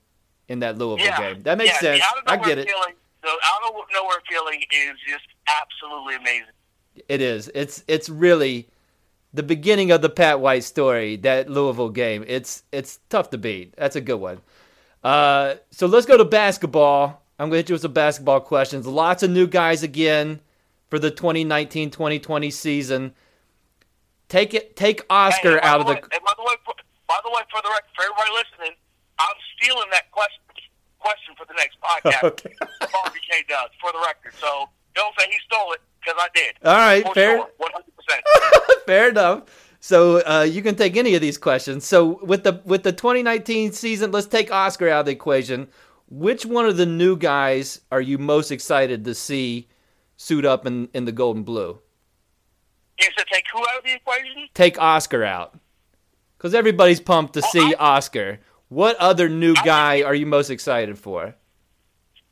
in 0.48 0.60
that 0.60 0.76
Louisville 0.78 1.06
yeah. 1.06 1.32
game. 1.32 1.42
That 1.42 1.58
makes 1.58 1.74
yeah, 1.74 1.98
sense. 1.98 2.04
I 2.26 2.36
get 2.36 2.58
it. 2.58 2.68
Feeling, 2.68 2.94
the 3.22 3.28
out 3.28 3.68
of 3.68 3.74
nowhere 3.92 4.22
feeling 4.28 4.60
is 4.60 4.98
just 5.08 5.26
absolutely 5.46 6.16
amazing. 6.16 6.52
It 7.08 7.20
is. 7.20 7.50
It's 7.54 7.84
it's 7.88 8.08
really 8.08 8.68
the 9.32 9.42
beginning 9.42 9.90
of 9.90 10.02
the 10.02 10.08
Pat 10.08 10.40
White 10.40 10.64
story, 10.64 11.16
that 11.16 11.48
Louisville 11.48 11.88
game. 11.90 12.24
It's 12.26 12.62
it's 12.72 13.00
tough 13.08 13.30
to 13.30 13.38
beat. 13.38 13.74
That's 13.76 13.96
a 13.96 14.00
good 14.00 14.20
one. 14.20 14.40
Uh, 15.04 15.56
so 15.70 15.86
let's 15.86 16.06
go 16.06 16.16
to 16.16 16.24
basketball. 16.24 17.22
I'm 17.38 17.50
going 17.50 17.52
to 17.52 17.56
hit 17.58 17.68
you 17.68 17.74
with 17.74 17.82
some 17.82 17.92
basketball 17.92 18.40
questions. 18.40 18.86
Lots 18.86 19.22
of 19.22 19.30
new 19.30 19.46
guys 19.46 19.82
again 19.82 20.40
for 20.88 20.98
the 20.98 21.10
2019-2020 21.10 22.52
season. 22.52 23.14
Take 24.28 24.54
it. 24.54 24.76
Take 24.76 25.04
Oscar 25.10 25.60
hey, 25.60 25.60
out 25.62 25.80
of 25.80 25.86
the. 25.86 25.94
Way, 25.94 26.00
by 26.00 26.32
the 26.36 26.42
way, 26.42 26.54
for, 26.64 26.74
by 27.06 27.18
the 27.22 27.30
way, 27.30 27.42
for 27.50 27.60
the 27.62 27.68
record, 27.68 27.90
for 27.94 28.02
everybody 28.02 28.30
listening, 28.32 28.76
I'm 29.18 29.36
stealing 29.56 29.90
that 29.92 30.10
question 30.10 30.40
question 31.04 31.34
for 31.36 31.44
the 31.46 31.54
next 31.54 31.76
podcast. 31.80 32.24
okay. 32.32 32.54
Bobby 32.80 33.20
K 33.30 33.44
does 33.48 33.68
for 33.80 33.92
the 33.92 33.98
record. 33.98 34.32
So 34.40 34.68
don't 34.94 35.14
say 35.18 35.26
he 35.28 35.36
stole 35.46 35.72
it 35.72 35.80
because 36.00 36.18
I 36.18 36.28
did. 36.34 36.54
All 36.64 36.74
right, 36.74 37.04
for 37.04 37.14
fair. 37.14 37.36
Sure, 37.36 37.48
100%. 37.60 38.84
fair 38.86 39.08
enough. 39.10 39.42
So 39.84 40.22
uh, 40.26 40.46
you 40.50 40.62
can 40.62 40.76
take 40.76 40.96
any 40.96 41.14
of 41.14 41.20
these 41.20 41.36
questions. 41.36 41.84
So 41.84 42.18
with 42.24 42.42
the 42.42 42.62
with 42.64 42.84
the 42.84 42.92
2019 42.92 43.72
season, 43.72 44.12
let's 44.12 44.26
take 44.26 44.50
Oscar 44.50 44.88
out 44.88 45.00
of 45.00 45.06
the 45.06 45.12
equation. 45.12 45.68
Which 46.08 46.46
one 46.46 46.64
of 46.64 46.78
the 46.78 46.86
new 46.86 47.18
guys 47.18 47.82
are 47.92 48.00
you 48.00 48.16
most 48.16 48.50
excited 48.50 49.04
to 49.04 49.14
see 49.14 49.68
suit 50.16 50.46
up 50.46 50.64
in, 50.64 50.88
in 50.94 51.04
the 51.04 51.12
gold 51.12 51.36
and 51.36 51.44
blue. 51.44 51.80
You 52.98 53.08
said 53.14 53.26
take 53.30 53.44
who 53.52 53.60
out 53.60 53.76
of 53.76 53.84
the 53.84 53.92
equation? 53.92 54.48
Take 54.54 54.80
Oscar 54.80 55.22
out. 55.22 55.58
Because 56.38 56.54
everybody's 56.54 57.00
pumped 57.00 57.34
to 57.34 57.40
Well, 57.40 57.50
see 57.50 57.74
I- 57.74 57.96
Oscar. 57.96 58.40
What 58.68 58.96
other 58.96 59.28
new 59.28 59.52
I 59.54 59.64
guy 59.66 60.02
are 60.02 60.14
you 60.14 60.24
most 60.24 60.48
excited 60.48 60.98
for? 60.98 61.34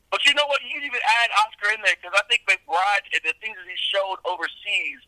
But 0.09 0.25
you 0.25 0.33
know 0.33 0.47
what? 0.47 0.59
You 0.63 0.73
can 0.73 0.85
even 0.87 1.01
add 1.21 1.29
Oscar 1.45 1.71
in 1.75 1.81
there 1.85 1.93
because 2.01 2.17
I 2.17 2.25
think 2.27 2.41
McBride 2.49 3.05
and 3.13 3.21
the 3.23 3.35
things 3.41 3.57
that 3.57 3.69
he 3.69 3.77
showed 3.93 4.17
overseas 4.25 5.05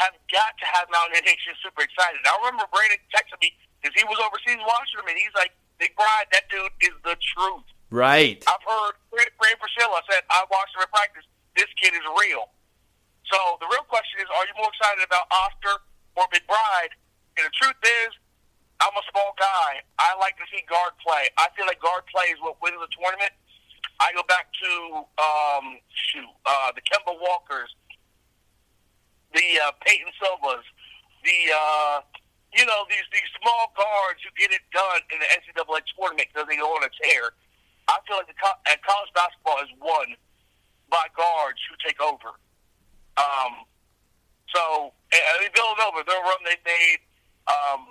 have 0.00 0.16
got 0.32 0.56
to 0.58 0.66
have 0.66 0.88
Mountain 0.88 1.24
Nation 1.24 1.52
super 1.60 1.84
excited. 1.84 2.20
I 2.24 2.32
remember 2.42 2.64
Brandon 2.72 3.00
texted 3.12 3.38
me 3.40 3.52
because 3.80 3.92
he 3.96 4.04
was 4.08 4.16
overseas 4.22 4.60
watching 4.64 5.02
him, 5.02 5.08
and 5.10 5.18
he's 5.18 5.34
like, 5.36 5.52
McBride, 5.82 6.30
that 6.30 6.46
dude 6.48 6.70
is 6.80 6.94
the 7.02 7.18
truth. 7.34 7.66
Right. 7.90 8.40
I've 8.48 8.64
heard 8.64 8.96
Fred 9.12 9.58
Priscilla 9.60 10.00
said, 10.08 10.24
I 10.32 10.46
watched 10.48 10.72
him 10.72 10.86
in 10.86 10.90
practice. 10.94 11.26
This 11.58 11.68
kid 11.76 11.92
is 11.92 12.06
real. 12.16 12.48
So 13.28 13.36
the 13.60 13.68
real 13.68 13.84
question 13.84 14.24
is, 14.24 14.28
are 14.32 14.44
you 14.48 14.54
more 14.56 14.70
excited 14.72 15.04
about 15.04 15.28
Oscar 15.28 15.84
or 16.16 16.24
McBride? 16.32 16.96
And 17.36 17.44
the 17.44 17.54
truth 17.58 17.80
is, 17.84 18.10
I'm 18.80 18.96
a 18.96 19.04
small 19.12 19.36
guy. 19.38 19.84
I 20.00 20.16
like 20.18 20.34
to 20.40 20.46
see 20.50 20.64
guard 20.66 20.96
play. 21.04 21.28
I 21.38 21.52
feel 21.54 21.68
like 21.68 21.78
guard 21.78 22.02
play 22.10 22.32
is 22.32 22.40
what 22.40 22.58
wins 22.64 22.80
the 22.80 22.90
tournament. 22.96 23.30
I 24.00 24.10
go 24.16 24.24
back 24.26 24.50
to 24.50 24.72
um, 25.22 25.78
shoot 25.92 26.26
uh, 26.46 26.72
the 26.74 26.82
Kemba 26.82 27.14
Walkers, 27.14 27.70
the 29.34 29.46
uh, 29.64 29.72
Peyton 29.84 30.12
Sivas, 30.20 30.64
the 31.24 31.38
uh, 31.52 31.96
you 32.54 32.64
know 32.66 32.84
these 32.88 33.04
these 33.12 33.30
small 33.40 33.72
guards 33.76 34.20
who 34.24 34.30
get 34.38 34.52
it 34.52 34.62
done 34.72 35.00
in 35.12 35.18
the 35.20 35.28
NCAA 35.40 35.80
tournament 35.96 36.28
because 36.32 36.48
they 36.48 36.56
go 36.56 36.68
on 36.76 36.84
a 36.84 36.92
tear. 37.02 37.32
I 37.88 37.98
feel 38.06 38.16
like 38.20 38.28
the 38.30 38.38
co- 38.38 38.60
uh, 38.68 38.76
college 38.86 39.12
basketball 39.14 39.58
is 39.64 39.72
won 39.80 40.14
by 40.88 41.04
guards 41.16 41.58
who 41.66 41.74
take 41.82 42.00
over. 42.00 42.36
Um, 43.18 43.66
so 44.54 44.92
I 45.12 45.40
mean, 45.40 45.50
Villanova, 45.54 46.04
their 46.06 46.20
run 46.22 46.40
they 46.44 46.56
made. 46.64 47.00
Um, 47.48 47.86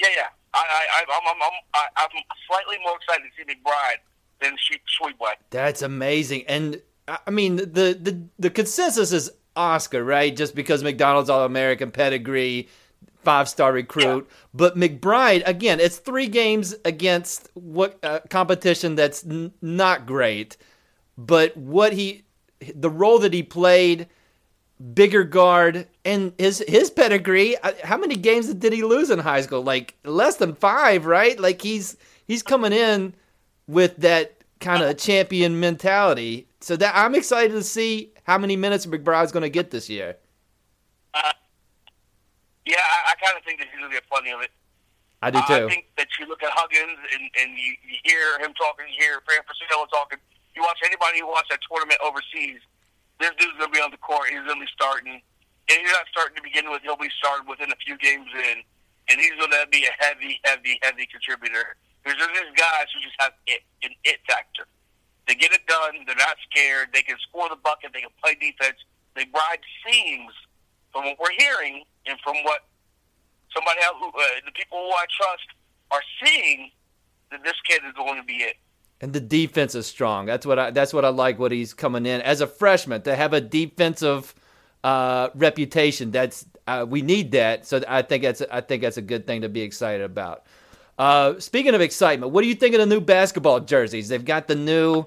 yeah, 0.00 0.08
yeah. 0.16 0.28
I, 0.52 0.58
I, 0.60 1.04
I'm, 1.04 1.36
I'm, 1.36 1.42
I'm, 1.74 1.90
I'm 1.96 2.22
slightly 2.48 2.76
more 2.82 2.96
excited 2.96 3.24
to 3.28 3.32
see 3.36 3.44
McBride 3.44 4.00
than 4.40 4.56
She- 4.58 4.80
Sweetway. 5.00 5.34
That's 5.50 5.82
amazing. 5.82 6.44
And 6.48 6.80
I 7.08 7.30
mean, 7.30 7.56
the 7.56 7.96
the 8.00 8.20
the 8.38 8.50
consensus 8.50 9.12
is 9.12 9.30
Oscar, 9.56 10.04
right? 10.04 10.34
Just 10.34 10.54
because 10.54 10.82
McDonald's 10.82 11.30
All 11.30 11.44
American 11.44 11.90
pedigree, 11.90 12.68
five 13.24 13.48
star 13.48 13.72
recruit. 13.72 14.28
But 14.54 14.76
McBride, 14.76 15.42
again, 15.46 15.80
it's 15.80 15.98
three 15.98 16.28
games 16.28 16.74
against 16.84 17.48
what 17.54 17.98
uh, 18.02 18.20
competition 18.30 18.94
that's 18.94 19.24
n- 19.26 19.52
not 19.60 20.06
great. 20.06 20.56
But 21.18 21.56
what 21.56 21.92
he, 21.92 22.24
the 22.74 22.90
role 22.90 23.18
that 23.20 23.32
he 23.32 23.42
played, 23.42 24.06
bigger 24.94 25.24
guard, 25.24 25.86
and 26.04 26.32
his 26.38 26.62
his 26.68 26.90
pedigree. 26.90 27.56
uh, 27.58 27.72
How 27.82 27.96
many 27.96 28.16
games 28.16 28.52
did 28.54 28.72
he 28.72 28.82
lose 28.82 29.10
in 29.10 29.18
high 29.18 29.40
school? 29.40 29.62
Like 29.62 29.94
less 30.04 30.36
than 30.36 30.54
five, 30.54 31.06
right? 31.06 31.38
Like 31.40 31.62
he's 31.62 31.96
he's 32.26 32.42
coming 32.42 32.72
in 32.72 33.14
with 33.66 33.96
that 33.96 34.34
kind 34.60 34.82
of 34.82 34.96
champion 34.98 35.58
mentality. 35.58 36.46
So 36.60 36.76
that 36.76 36.92
I'm 36.96 37.14
excited 37.14 37.52
to 37.52 37.62
see 37.62 38.12
how 38.26 38.36
many 38.36 38.58
minutes 38.58 38.90
McBride's 38.90 39.30
going 39.30 39.46
to 39.46 39.54
get 39.54 39.70
this 39.70 39.86
year. 39.88 40.18
Uh, 41.14 41.30
yeah, 42.66 42.82
I, 42.82 43.14
I 43.14 43.22
kind 43.22 43.38
of 43.38 43.46
think 43.46 43.62
that 43.62 43.70
he's 43.70 43.78
going 43.78 43.88
to 43.88 43.94
get 43.94 44.02
plenty 44.10 44.34
of 44.34 44.42
it. 44.42 44.50
I 45.22 45.30
do 45.30 45.38
uh, 45.38 45.46
too. 45.46 45.66
I 45.66 45.70
think 45.70 45.86
that 45.94 46.10
you 46.18 46.26
look 46.26 46.42
at 46.42 46.50
Huggins 46.50 46.98
and, 47.14 47.22
and 47.38 47.54
you, 47.54 47.78
you 47.86 47.96
hear 48.02 48.42
him 48.42 48.50
talking, 48.58 48.90
you 48.90 48.98
hear 48.98 49.22
Fran 49.22 49.46
Priscilla 49.46 49.86
talking. 49.94 50.18
You 50.58 50.66
watch 50.66 50.82
anybody 50.82 51.22
who 51.22 51.30
watched 51.30 51.54
that 51.54 51.62
tournament 51.70 52.02
overseas, 52.02 52.58
this 53.22 53.30
dude's 53.38 53.54
going 53.62 53.70
to 53.70 53.76
be 53.78 53.80
on 53.80 53.94
the 53.94 54.02
court. 54.02 54.26
He's 54.26 54.42
going 54.42 54.58
to 54.58 54.66
be 54.66 54.74
starting. 54.74 55.22
And 55.70 55.76
he's 55.78 55.94
not 55.94 56.10
starting 56.10 56.34
to 56.34 56.42
begin 56.42 56.66
with. 56.66 56.82
He'll 56.82 56.98
be 56.98 57.12
starting 57.22 57.46
within 57.46 57.70
a 57.70 57.78
few 57.78 57.94
games 58.02 58.26
in. 58.34 58.66
And 59.06 59.22
he's 59.22 59.38
going 59.38 59.54
to 59.54 59.70
be 59.70 59.86
a 59.86 59.94
heavy, 60.02 60.42
heavy, 60.42 60.82
heavy 60.82 61.06
contributor. 61.06 61.78
There's 62.02 62.18
just 62.18 62.50
guys 62.58 62.90
who 62.90 62.98
just 63.06 63.14
have 63.22 63.38
it, 63.46 63.62
an 63.86 63.94
it 64.02 64.18
factor. 64.26 64.66
They 65.26 65.34
get 65.34 65.52
it 65.52 65.66
done. 65.66 66.04
They're 66.06 66.16
not 66.16 66.36
scared. 66.50 66.88
They 66.92 67.02
can 67.02 67.16
score 67.28 67.48
the 67.48 67.56
bucket. 67.56 67.90
They 67.92 68.00
can 68.00 68.10
play 68.22 68.34
defense. 68.34 68.78
They 69.14 69.26
ride 69.34 69.58
seams 69.84 70.32
from 70.92 71.04
what 71.04 71.18
we're 71.18 71.36
hearing 71.36 71.84
and 72.06 72.18
from 72.22 72.36
what 72.44 72.60
somebody 73.54 73.80
else 73.84 73.96
who 73.98 74.08
uh, 74.08 74.24
the 74.44 74.52
people 74.52 74.78
who 74.78 74.90
I 74.90 75.06
trust 75.10 75.46
are 75.90 76.02
seeing 76.24 76.70
that 77.30 77.42
this 77.42 77.54
kid 77.68 77.82
is 77.86 77.92
going 77.94 78.20
to 78.20 78.24
be 78.24 78.34
it. 78.34 78.56
And 79.00 79.12
the 79.12 79.20
defense 79.20 79.74
is 79.74 79.86
strong. 79.86 80.26
That's 80.26 80.46
what 80.46 80.58
I 80.58 80.70
that's 80.70 80.94
what 80.94 81.04
I 81.04 81.08
like 81.08 81.38
what 81.38 81.52
he's 81.52 81.74
coming 81.74 82.06
in 82.06 82.20
as 82.22 82.40
a 82.40 82.46
freshman 82.46 83.02
to 83.02 83.14
have 83.14 83.32
a 83.32 83.40
defensive 83.40 84.34
uh, 84.84 85.28
reputation. 85.34 86.10
That's 86.10 86.46
uh, 86.66 86.86
we 86.88 87.02
need 87.02 87.32
that. 87.32 87.66
So 87.66 87.82
I 87.86 88.02
think 88.02 88.22
that's 88.22 88.42
I 88.50 88.60
think 88.60 88.82
that's 88.82 88.96
a 88.96 89.02
good 89.02 89.26
thing 89.26 89.42
to 89.42 89.48
be 89.48 89.60
excited 89.62 90.02
about. 90.02 90.44
Uh, 90.98 91.38
speaking 91.38 91.74
of 91.74 91.80
excitement, 91.80 92.32
what 92.32 92.42
do 92.42 92.48
you 92.48 92.54
think 92.54 92.74
of 92.74 92.80
the 92.80 92.86
new 92.86 93.00
basketball 93.00 93.60
jerseys? 93.60 94.08
They've 94.08 94.24
got 94.24 94.48
the 94.48 94.54
new 94.54 95.04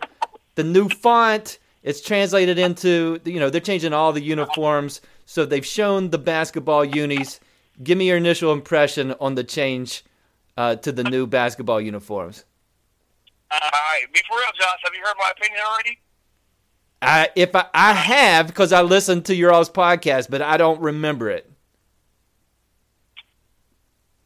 the 0.55 0.63
new 0.63 0.89
font. 0.89 1.59
It's 1.81 2.01
translated 2.01 2.59
into 2.59 3.19
you 3.25 3.39
know 3.39 3.49
they're 3.49 3.61
changing 3.61 3.93
all 3.93 4.13
the 4.13 4.21
uniforms. 4.21 5.01
So 5.25 5.45
they've 5.45 5.65
shown 5.65 6.09
the 6.09 6.17
basketball 6.17 6.85
unis. 6.85 7.39
Give 7.81 7.97
me 7.97 8.07
your 8.07 8.17
initial 8.17 8.51
impression 8.51 9.15
on 9.19 9.35
the 9.35 9.43
change 9.43 10.03
uh, 10.57 10.75
to 10.75 10.91
the 10.91 11.03
new 11.03 11.25
basketball 11.25 11.79
uniforms. 11.79 12.45
Uh, 13.49 13.57
all 13.61 13.69
right, 13.71 14.05
be 14.13 14.19
for 14.27 14.37
real, 14.37 14.49
Josh. 14.59 14.79
Have 14.83 14.93
you 14.93 15.01
heard 15.03 15.15
my 15.17 15.31
opinion 15.35 15.61
already? 15.65 15.99
I 17.01 17.29
if 17.35 17.55
I, 17.55 17.65
I 17.73 17.93
have 17.93 18.47
because 18.47 18.73
I 18.73 18.81
listened 18.81 19.25
to 19.25 19.35
your 19.35 19.51
all's 19.51 19.69
podcast, 19.69 20.29
but 20.29 20.41
I 20.41 20.57
don't 20.57 20.81
remember 20.81 21.29
it. 21.29 21.49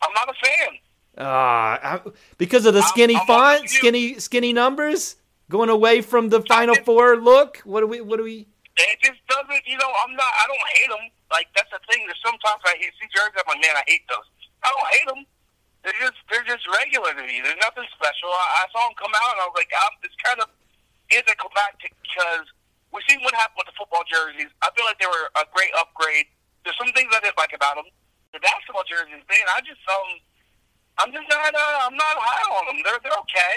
I'm 0.01 0.11
not 0.13 0.27
a 0.27 0.33
fan. 0.33 0.79
Ah, 1.17 1.77
I, 1.81 2.01
because 2.37 2.65
of 2.65 2.73
the 2.73 2.81
skinny 2.81 3.15
I'm 3.15 3.27
font, 3.27 3.69
skinny 3.69 4.17
skinny 4.19 4.51
numbers, 4.53 5.15
going 5.49 5.69
away 5.69 6.01
from 6.01 6.29
the 6.29 6.41
Final 6.41 6.75
Four 6.75 7.17
look. 7.17 7.61
What 7.65 7.81
do 7.81 7.87
we? 7.87 8.01
What 8.01 8.17
do 8.17 8.23
we? 8.23 8.47
It 8.73 8.97
just 9.03 9.21
doesn't, 9.29 9.61
you 9.69 9.77
know. 9.77 9.91
I'm 10.01 10.17
not. 10.17 10.25
I 10.25 10.49
don't 10.49 10.67
hate 10.73 10.89
them. 10.89 11.05
Like 11.29 11.47
that's 11.53 11.69
the 11.69 11.77
thing. 11.85 12.01
That 12.09 12.17
sometimes 12.25 12.61
I 12.65 12.73
hate 12.81 12.93
see 12.97 13.05
jerseys. 13.13 13.37
I'm 13.37 13.45
like, 13.45 13.61
man, 13.61 13.77
I 13.77 13.85
hate 13.85 14.01
those. 14.09 14.25
I 14.65 14.73
don't 14.73 14.89
hate 14.97 15.07
them. 15.13 15.21
They're 15.85 16.01
just 16.01 16.17
they're 16.33 16.47
just 16.49 16.65
regular 16.81 17.13
to 17.13 17.23
me. 17.29 17.45
There's 17.45 17.61
nothing 17.61 17.85
special. 17.93 18.33
I, 18.33 18.65
I 18.65 18.73
saw 18.73 18.89
them 18.89 18.97
come 18.97 19.13
out, 19.13 19.37
and 19.37 19.41
I 19.43 19.45
was 19.45 19.57
like, 19.59 19.69
I'm, 19.69 19.93
it's 20.01 20.17
kind 20.17 20.41
of 20.41 20.49
anticlimactic 21.13 21.93
because 22.01 22.49
we 22.89 23.05
seen 23.05 23.21
what 23.21 23.37
happened 23.37 23.61
with 23.61 23.69
the 23.69 23.77
football 23.77 24.01
jerseys. 24.09 24.49
I 24.65 24.73
feel 24.73 24.85
like 24.89 24.97
they 24.97 25.09
were 25.09 25.29
a 25.37 25.45
great 25.53 25.73
upgrade. 25.77 26.25
There's 26.65 26.77
some 26.81 26.89
things 26.97 27.13
I 27.13 27.21
didn't 27.21 27.37
like 27.37 27.53
about 27.53 27.77
them. 27.77 27.85
The 28.33 28.41
basketball 28.41 28.87
jerseys, 28.89 29.21
man, 29.29 29.45
I 29.53 29.61
just 29.61 29.81
um, 29.85 30.17
I'm 30.99 31.11
just 31.11 31.27
not. 31.29 31.53
Uh, 31.53 31.87
I'm 31.87 31.95
not 31.95 32.15
high 32.17 32.55
on 32.57 32.65
them. 32.67 32.83
They're 32.83 32.99
they're 33.03 33.19
okay. 33.19 33.53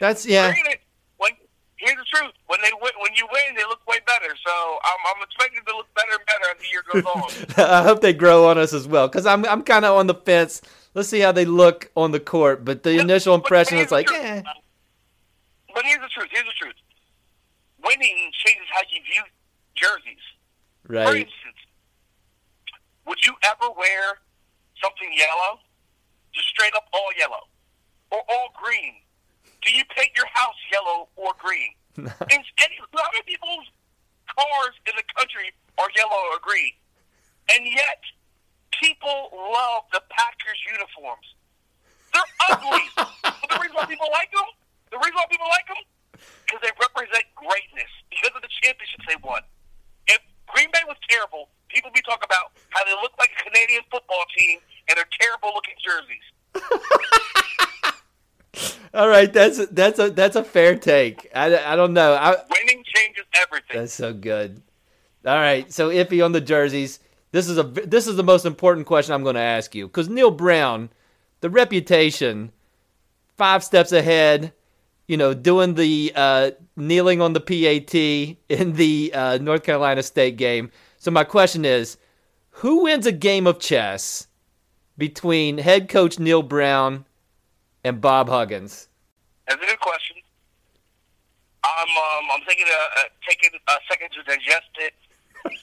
That's 0.00 0.26
yeah. 0.26 0.52
Granted, 0.52 0.80
when 1.18 1.30
here's 1.76 1.96
the 1.96 2.04
truth: 2.12 2.32
when 2.46 2.60
they 2.60 2.70
win, 2.80 2.92
when 3.00 3.14
you 3.14 3.26
win, 3.32 3.56
they 3.56 3.64
look 3.64 3.86
way 3.86 3.98
better. 4.06 4.34
So 4.44 4.52
I'm, 4.84 5.16
I'm 5.16 5.22
expecting 5.22 5.64
to 5.64 5.76
look 5.76 5.86
better 5.94 6.12
and 6.12 6.26
better 6.26 6.44
as 6.50 6.58
the 6.58 6.68
year 6.70 6.82
goes 6.92 7.56
on. 7.56 7.64
I 7.70 7.82
hope 7.82 8.00
they 8.00 8.12
grow 8.12 8.48
on 8.48 8.58
us 8.58 8.72
as 8.72 8.86
well 8.86 9.08
because 9.08 9.26
I'm 9.26 9.46
I'm 9.46 9.62
kind 9.62 9.84
of 9.84 9.96
on 9.96 10.06
the 10.06 10.14
fence. 10.14 10.60
Let's 10.94 11.08
see 11.08 11.20
how 11.20 11.32
they 11.32 11.46
look 11.46 11.90
on 11.96 12.10
the 12.10 12.20
court, 12.20 12.64
but 12.64 12.82
the 12.82 12.98
initial 12.98 13.34
impression 13.34 13.78
is 13.78 13.90
like, 13.90 14.10
eh. 14.12 14.42
But 15.74 15.84
here's 15.84 16.00
the 16.00 16.08
truth: 16.08 16.28
here's 16.30 16.44
the 16.44 16.52
truth. 16.60 16.74
Winning 17.84 18.30
changes 18.44 18.66
how 18.70 18.80
you 18.90 19.00
view 19.02 19.22
jerseys. 19.74 20.22
Right. 20.88 21.08
For 21.08 21.16
instance, 21.16 21.56
would 23.06 23.24
you 23.26 23.34
ever 23.44 23.72
wear 23.76 24.18
something 24.82 25.08
yellow, 25.16 25.60
just 26.34 26.48
straight 26.48 26.74
up 26.74 26.88
all 26.92 27.10
yellow, 27.18 27.48
or 28.10 28.20
all 28.28 28.52
green? 28.56 29.00
Do 29.62 29.70
you 29.70 29.84
paint 29.94 30.10
your 30.16 30.26
house 30.32 30.58
yellow 30.72 31.08
or 31.16 31.32
green? 31.38 31.72
and 31.96 32.08
any, 32.40 32.76
how 32.80 33.08
many 33.12 33.24
people's 33.26 33.68
cars 34.26 34.74
in 34.88 34.94
the 34.96 35.06
country 35.14 35.52
are 35.78 35.88
yellow 35.96 36.20
or 36.32 36.40
green? 36.42 36.72
And 37.52 37.66
yet, 37.66 38.00
people 38.82 39.30
love 39.32 39.86
the 39.92 40.02
Packers 40.10 40.60
uniforms. 40.66 41.26
They're 42.12 42.32
ugly. 42.50 42.84
but 42.96 43.48
the 43.48 43.58
reason 43.60 43.76
why 43.76 43.86
people 43.86 44.08
like 44.10 44.32
them, 44.32 44.48
the 44.90 44.98
reason 44.98 45.16
why 45.16 45.28
people 45.30 45.48
like 45.48 45.68
them, 45.68 45.82
because 46.46 46.60
they 46.60 46.74
represent 46.76 47.24
greatness 47.38 47.90
because 48.10 48.34
of 48.36 48.42
the 48.42 48.52
championships 48.62 49.04
they 49.08 49.18
won. 49.24 49.40
If 50.08 50.20
Green 50.50 50.68
Bay 50.70 50.84
was 50.84 50.98
terrible, 51.08 51.48
people 51.72 51.90
be 51.94 52.04
talking 52.04 52.28
about 52.28 52.52
how 52.70 52.84
they 52.84 52.92
look 53.00 53.16
like 53.16 53.32
a 53.32 53.40
Canadian 53.48 53.82
football 53.88 54.24
team 54.36 54.60
and 54.92 54.98
they're 54.98 55.06
terrible 55.20 55.52
looking 55.54 55.74
jerseys. 55.82 56.22
All 58.94 59.08
right, 59.08 59.32
that's 59.32 59.66
that's 59.68 59.98
a 59.98 60.10
that's 60.10 60.36
a 60.36 60.44
fair 60.44 60.76
take. 60.76 61.30
I, 61.34 61.72
I 61.72 61.76
don't 61.76 61.94
know. 61.94 62.12
I, 62.12 62.30
Winning 62.30 62.84
changes 62.84 63.24
everything. 63.40 63.80
That's 63.80 63.94
so 63.94 64.12
good. 64.12 64.60
All 65.24 65.36
right, 65.36 65.72
so 65.72 65.88
iffy 65.88 66.22
on 66.22 66.32
the 66.32 66.40
jerseys. 66.40 67.00
This 67.30 67.48
is 67.48 67.56
a 67.56 67.62
this 67.62 68.06
is 68.06 68.16
the 68.16 68.22
most 68.22 68.44
important 68.44 68.86
question 68.86 69.14
I'm 69.14 69.22
going 69.22 69.36
to 69.36 69.40
ask 69.40 69.74
you 69.74 69.86
because 69.86 70.10
Neal 70.10 70.30
Brown, 70.30 70.90
the 71.40 71.48
reputation, 71.48 72.52
five 73.38 73.64
steps 73.64 73.92
ahead, 73.92 74.52
you 75.08 75.16
know, 75.16 75.32
doing 75.32 75.74
the 75.74 76.12
uh, 76.14 76.50
kneeling 76.76 77.22
on 77.22 77.32
the 77.32 77.40
PAT 77.40 77.94
in 77.94 78.74
the 78.74 79.10
uh, 79.14 79.38
North 79.38 79.62
Carolina 79.62 80.02
State 80.02 80.36
game. 80.36 80.70
So 80.98 81.10
my 81.10 81.24
question 81.24 81.64
is, 81.64 81.96
who 82.50 82.82
wins 82.82 83.06
a 83.06 83.12
game 83.12 83.46
of 83.46 83.58
chess 83.58 84.26
between 84.96 85.58
head 85.58 85.88
coach 85.88 86.18
Neal 86.18 86.42
Brown 86.42 87.04
and 87.84 88.00
Bob 88.00 88.28
Huggins? 88.28 88.88
That's 89.48 89.62
a 89.62 89.66
good 89.66 89.80
question. 89.80 90.16
I'm 91.64 91.88
um, 91.88 92.28
I'm 92.34 92.40
taking 92.48 92.66
a, 92.66 93.00
a 93.00 93.04
taking 93.28 93.50
a 93.68 93.72
second 93.88 94.10
to 94.12 94.22
digest 94.24 94.70
it. 94.78 94.94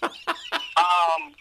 um, 0.04 1.34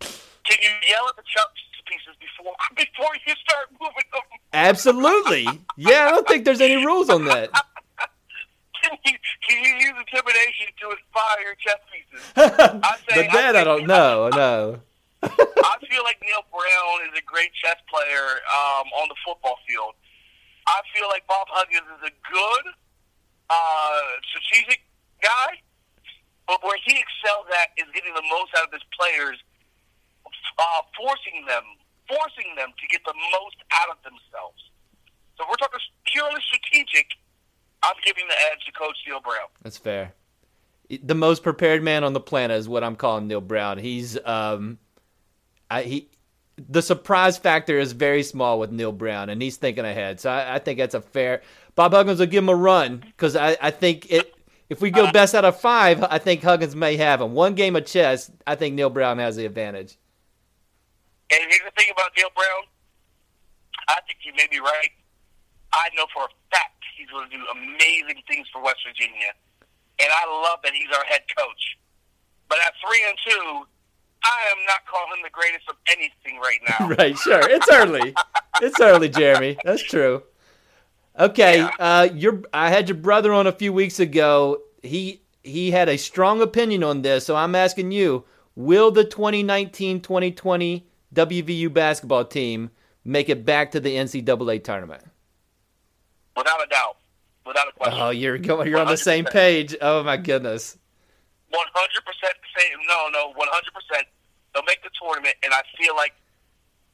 can 0.00 0.58
you 0.62 0.70
yell 0.88 1.08
at 1.08 1.16
the 1.16 1.22
chess 1.26 1.46
pieces 1.86 2.16
before 2.20 2.54
before 2.76 3.14
you 3.26 3.34
start 3.42 3.68
moving 3.80 4.08
them? 4.12 4.22
Absolutely. 4.52 5.46
Yeah, 5.76 6.06
I 6.06 6.10
don't 6.10 6.26
think 6.26 6.44
there's 6.44 6.60
any 6.60 6.84
rules 6.84 7.08
on 7.08 7.24
that. 7.26 7.50
can 8.82 8.98
you 9.04 9.12
can 9.48 9.64
you 9.64 9.74
use 9.74 9.94
intimidation 9.98 10.66
to 10.80 10.90
inspire 10.90 11.40
your 11.44 11.54
chess 11.54 11.80
pieces? 11.92 12.26
I 12.36 12.96
say, 13.08 13.28
that 13.32 13.56
I, 13.56 13.60
I 13.60 13.64
don't 13.64 13.86
know. 13.86 14.28
No. 14.28 14.80
I 15.26 15.74
feel 15.86 16.04
like 16.06 16.18
Neal 16.22 16.44
Brown 16.50 17.10
is 17.10 17.14
a 17.18 17.24
great 17.24 17.52
chess 17.58 17.76
player 17.90 18.40
um, 18.50 18.86
on 19.02 19.08
the 19.08 19.18
football 19.24 19.58
field. 19.66 19.94
I 20.66 20.82
feel 20.94 21.06
like 21.08 21.26
Bob 21.26 21.46
Huggins 21.50 21.86
is 21.98 22.02
a 22.10 22.14
good 22.26 22.64
uh, 23.50 24.06
strategic 24.30 24.82
guy, 25.22 25.62
but 26.46 26.62
where 26.62 26.78
he 26.82 26.98
excels 26.98 27.46
at 27.62 27.70
is 27.78 27.86
getting 27.94 28.14
the 28.14 28.26
most 28.30 28.50
out 28.58 28.66
of 28.66 28.72
his 28.74 28.86
players, 28.94 29.38
uh, 30.58 30.82
forcing 30.98 31.46
them, 31.46 31.62
forcing 32.10 32.54
them 32.58 32.74
to 32.74 32.84
get 32.90 33.02
the 33.06 33.14
most 33.30 33.58
out 33.70 33.94
of 33.94 33.98
themselves. 34.02 34.58
So 35.38 35.44
if 35.44 35.50
we're 35.50 35.60
talking 35.60 35.78
purely 36.16 36.40
strategic. 36.46 37.06
I'm 37.82 37.94
giving 38.04 38.26
the 38.26 38.34
edge 38.50 38.64
to 38.66 38.72
Coach 38.72 38.96
Neal 39.06 39.20
Brown. 39.20 39.48
That's 39.62 39.78
fair. 39.78 40.14
The 41.02 41.14
most 41.14 41.42
prepared 41.42 41.82
man 41.82 42.04
on 42.04 42.12
the 42.12 42.20
planet 42.20 42.58
is 42.58 42.68
what 42.68 42.82
I'm 42.82 42.96
calling 42.96 43.26
Neal 43.26 43.40
Brown. 43.40 43.78
He's 43.78 44.18
um, 44.24 44.78
I, 45.70 45.82
he 45.82 46.08
the 46.68 46.82
surprise 46.82 47.36
factor 47.36 47.78
is 47.78 47.92
very 47.92 48.22
small 48.22 48.58
with 48.58 48.72
Neal 48.72 48.92
Brown, 48.92 49.28
and 49.28 49.42
he's 49.42 49.56
thinking 49.56 49.84
ahead. 49.84 50.20
So 50.20 50.30
I, 50.30 50.56
I 50.56 50.58
think 50.58 50.78
that's 50.78 50.94
a 50.94 51.00
fair. 51.00 51.42
Bob 51.74 51.92
Huggins 51.92 52.18
will 52.18 52.26
give 52.26 52.44
him 52.44 52.48
a 52.48 52.54
run 52.54 52.98
because 52.98 53.36
I, 53.36 53.56
I 53.60 53.70
think 53.70 54.10
it. 54.10 54.32
If 54.68 54.80
we 54.80 54.90
go 54.90 55.04
uh, 55.04 55.12
best 55.12 55.34
out 55.34 55.44
of 55.44 55.60
five, 55.60 56.02
I 56.02 56.18
think 56.18 56.42
Huggins 56.42 56.74
may 56.74 56.96
have 56.96 57.20
him. 57.20 57.34
One 57.34 57.54
game 57.54 57.76
of 57.76 57.86
chess, 57.86 58.32
I 58.48 58.56
think 58.56 58.74
Neal 58.74 58.90
Brown 58.90 59.18
has 59.18 59.36
the 59.36 59.46
advantage. 59.46 59.96
And 61.30 61.40
here's 61.48 61.62
the 61.62 61.70
thing 61.76 61.86
about 61.92 62.10
Neal 62.16 62.30
Brown. 62.34 62.66
I 63.86 64.00
think 64.08 64.18
you 64.24 64.32
may 64.36 64.48
be 64.50 64.58
right. 64.58 64.90
I 65.72 65.88
know 65.94 66.06
for 66.12 66.24
a 66.24 66.32
fact 66.50 66.82
he's 66.98 67.06
going 67.10 67.30
to 67.30 67.36
do 67.36 67.42
amazing 67.52 68.22
things 68.26 68.48
for 68.52 68.60
West 68.60 68.78
Virginia, 68.82 69.30
and 70.00 70.08
I 70.10 70.26
love 70.42 70.58
that 70.64 70.72
he's 70.72 70.90
our 70.96 71.04
head 71.04 71.22
coach. 71.36 71.78
But 72.48 72.58
at 72.66 72.72
three 72.82 73.02
and 73.06 73.18
two, 73.22 73.66
I 74.26 74.50
am 74.50 74.64
not 74.66 74.84
calling 74.86 75.18
him 75.18 75.22
the 75.22 75.30
greatest 75.30 75.68
of 75.68 75.76
anything 75.88 76.40
right 76.40 76.58
now. 76.68 76.88
right, 76.98 77.16
sure. 77.16 77.48
It's 77.48 77.68
early. 77.70 78.14
it's 78.60 78.80
early, 78.80 79.08
Jeremy. 79.08 79.56
That's 79.64 79.82
true. 79.82 80.22
Okay, 81.18 81.58
yeah. 81.58 81.70
uh, 81.78 82.08
your 82.12 82.42
I 82.52 82.68
had 82.70 82.88
your 82.88 82.98
brother 82.98 83.32
on 83.32 83.46
a 83.46 83.52
few 83.52 83.72
weeks 83.72 84.00
ago. 84.00 84.62
He 84.82 85.22
he 85.42 85.70
had 85.70 85.88
a 85.88 85.96
strong 85.96 86.42
opinion 86.42 86.82
on 86.82 87.02
this, 87.02 87.24
so 87.24 87.36
I'm 87.36 87.54
asking 87.54 87.92
you: 87.92 88.24
Will 88.54 88.90
the 88.90 89.04
2019-2020 89.04 90.82
WVU 91.14 91.72
basketball 91.72 92.24
team 92.24 92.70
make 93.04 93.28
it 93.28 93.44
back 93.46 93.70
to 93.70 93.80
the 93.80 93.96
NCAA 93.96 94.62
tournament? 94.62 95.04
Without 96.36 96.62
a 96.62 96.68
doubt, 96.68 96.96
without 97.46 97.68
a 97.68 97.72
question. 97.72 97.98
Oh, 97.98 98.10
you're 98.10 98.38
going. 98.38 98.68
You're 98.68 98.78
100%. 98.78 98.82
on 98.82 98.88
the 98.88 98.96
same 98.96 99.24
page. 99.24 99.74
Oh 99.80 100.02
my 100.02 100.16
goodness. 100.16 100.76
One 101.48 101.66
hundred 101.72 102.04
percent. 102.04 102.34
No, 102.88 103.08
no, 103.12 103.32
one 103.36 103.48
hundred 103.50 103.72
percent. 103.72 104.06
They'll 104.56 104.64
make 104.64 104.80
the 104.80 104.88
tournament, 104.96 105.36
and 105.44 105.52
I 105.52 105.60
feel 105.76 105.92
like 105.92 106.16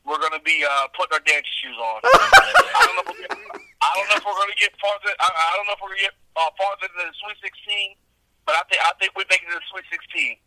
we're 0.03 0.19
going 0.19 0.35
to 0.35 0.43
be 0.43 0.67
uh, 0.67 0.91
putting 0.99 1.15
our 1.15 1.23
dance 1.23 1.47
shoes 1.63 1.79
on. 1.79 2.03
I 2.11 2.83
don't 2.91 2.97
know. 2.99 3.07
If 3.07 3.23
we're, 3.23 3.39
I 3.79 3.95
don't 3.95 4.09
know 4.11 4.19
if 4.19 4.25
we're 4.27 4.35
going 4.35 4.51
to 4.51 4.59
get 4.59 4.75
farther. 4.83 5.15
I, 5.23 5.31
I 5.31 5.55
don't 5.55 5.71
know 5.71 5.79
if 5.79 5.81
we're 5.81 5.95
going 5.95 6.03
to 6.03 6.07
get 6.11 6.19
uh, 6.35 6.51
farther 6.59 6.91
than 6.91 7.07
the 7.07 7.15
Sweet 7.23 7.39
Sixteen, 7.39 7.95
but 8.51 8.59
I 8.59 8.67
think 8.67 8.83
I 8.83 8.91
think 8.99 9.15
we 9.15 9.23
make 9.31 9.47
it 9.47 9.55
to 9.55 9.63
the 9.63 9.67
Sweet 9.71 9.87
Sixteen. 9.95 10.43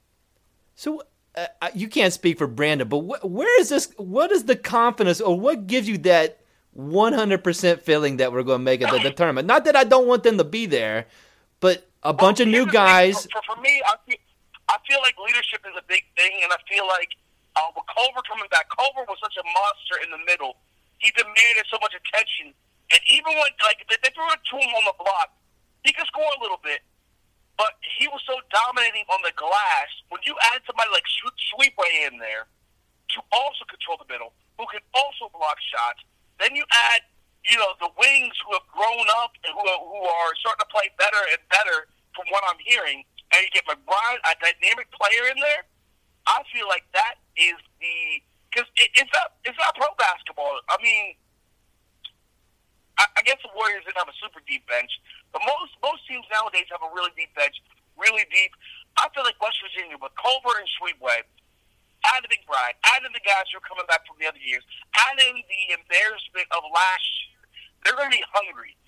So 0.75 1.03
uh, 1.39 1.47
uh, 1.61 1.69
you 1.73 1.87
can't 1.87 2.11
speak 2.11 2.37
for 2.37 2.47
Brandon, 2.47 2.89
but 2.89 2.99
wh- 2.99 3.23
where 3.23 3.61
is 3.61 3.69
this? 3.69 3.93
What 3.95 4.31
is 4.31 4.43
the 4.43 4.57
confidence, 4.57 5.21
or 5.21 5.39
what 5.39 5.67
gives 5.67 5.87
you 5.87 5.97
that 5.99 6.41
100% 6.77 7.79
feeling 7.79 8.17
that 8.17 8.33
we're 8.33 8.43
going 8.43 8.59
to 8.59 8.63
make 8.63 8.81
it 8.81 8.89
to 8.89 8.99
the 8.99 9.11
tournament? 9.15 9.47
Not 9.47 9.63
that 9.65 9.77
I 9.77 9.85
don't 9.85 10.05
want 10.05 10.23
them 10.23 10.37
to 10.37 10.43
be 10.43 10.65
there, 10.65 11.07
but 11.61 11.87
a 12.03 12.11
bunch 12.11 12.39
well, 12.39 12.47
of 12.49 12.51
new 12.51 12.65
guys. 12.67 13.23
For, 13.23 13.39
for, 13.39 13.55
for 13.55 13.61
me, 13.61 13.81
I 13.85 13.95
feel, 14.05 14.17
I 14.69 14.81
feel 14.89 14.99
like 15.05 15.13
leadership 15.21 15.61
is 15.65 15.75
a 15.77 15.85
big 15.85 16.05
thing, 16.17 16.41
and 16.41 16.49
I 16.49 16.59
feel 16.65 16.85
like 16.89 17.13
uh, 17.55 17.69
with 17.77 17.85
Culver 17.87 18.21
coming 18.25 18.49
back, 18.49 18.67
Culver 18.73 19.05
was 19.05 19.19
such 19.21 19.37
a 19.37 19.45
monster 19.45 20.01
in 20.01 20.09
the 20.09 20.21
middle. 20.25 20.57
He 20.97 21.13
demanded 21.13 21.65
so 21.69 21.77
much 21.79 21.93
attention, 21.93 22.55
and 22.89 23.01
even 23.13 23.35
when 23.37 23.51
like 23.61 23.85
they, 23.87 23.99
they 24.01 24.11
threw 24.11 24.25
it 24.33 24.41
to 24.41 24.55
him 24.57 24.71
on 24.73 24.83
the 24.89 24.97
block, 24.97 25.31
he 25.85 25.93
could 25.93 26.07
score 26.09 26.25
a 26.25 26.41
little 26.41 26.59
bit, 26.65 26.81
but 27.61 27.77
he 27.83 28.09
was 28.09 28.23
so 28.25 28.41
dominating 28.49 29.05
on 29.13 29.21
the 29.21 29.35
glass. 29.37 29.89
When 30.09 30.23
you 30.25 30.33
add 30.49 30.65
somebody 30.65 30.89
like 30.89 31.05
Tshiebwe 31.05 32.09
in 32.09 32.17
there 32.17 32.49
to 33.13 33.19
also 33.29 33.63
control 33.69 34.01
the 34.01 34.09
middle, 34.09 34.33
who 34.57 34.65
can 34.73 34.81
also 34.97 35.29
block 35.29 35.61
shots, 35.61 36.01
then 36.41 36.57
you 36.57 36.65
add 36.91 37.05
you 37.45 37.61
know 37.61 37.77
the 37.77 37.91
wings 38.01 38.33
who 38.41 38.57
have 38.57 38.65
grown 38.73 39.05
up 39.21 39.37
and 39.45 39.53
who 39.53 39.61
are, 39.61 39.81
who 39.85 40.01
are 40.01 40.31
starting 40.41 40.65
to 40.65 40.69
play 40.73 40.89
better 40.97 41.21
and 41.37 41.39
better 41.53 41.85
from 42.17 42.25
what 42.33 42.41
I'm 42.49 42.57
hearing 42.65 43.05
and 43.35 43.43
you 43.43 43.51
get 43.51 43.67
McBride, 43.67 44.23
a 44.23 44.31
dynamic 44.39 44.87
player 44.95 45.27
in 45.27 45.35
there, 45.43 45.67
I 46.23 46.39
feel 46.55 46.65
like 46.71 46.87
that 46.95 47.19
is 47.35 47.59
the 47.83 48.23
because 48.47 48.71
it, 48.79 48.89
it's 48.95 49.11
not 49.11 49.35
it's 49.43 49.59
not 49.59 49.75
pro 49.75 49.91
basketball. 49.99 50.55
I 50.71 50.79
mean, 50.79 51.19
I, 52.95 53.05
I 53.19 53.21
guess 53.27 53.37
the 53.43 53.51
Warriors 53.51 53.83
didn't 53.83 53.99
have 53.99 54.09
a 54.09 54.17
super 54.23 54.39
deep 54.47 54.63
bench, 54.71 54.89
but 55.35 55.43
most 55.43 55.75
most 55.83 56.07
teams 56.07 56.23
nowadays 56.31 56.65
have 56.71 56.81
a 56.81 56.91
really 56.95 57.11
deep 57.19 57.35
bench, 57.35 57.59
really 57.99 58.23
deep. 58.31 58.55
I 58.95 59.11
feel 59.11 59.27
like 59.27 59.35
West 59.43 59.59
Virginia 59.59 59.99
with 59.99 60.15
Culver 60.15 60.55
and 60.55 60.67
Tshiebwe, 60.79 61.27
adding 62.07 62.31
McBride, 62.31 62.79
adding 62.95 63.11
the 63.11 63.21
guys 63.27 63.51
who 63.51 63.59
are 63.59 63.67
coming 63.67 63.85
back 63.91 64.07
from 64.07 64.15
the 64.17 64.25
other 64.31 64.39
years, 64.39 64.63
adding 64.95 65.43
the 65.45 65.61
embarrassment 65.75 66.47
of 66.55 66.63
last 66.71 67.05
year, 67.27 67.43
they're 67.83 67.99
going 67.99 68.07
to 68.07 68.15
be 68.15 68.23
hungry. 68.31 68.79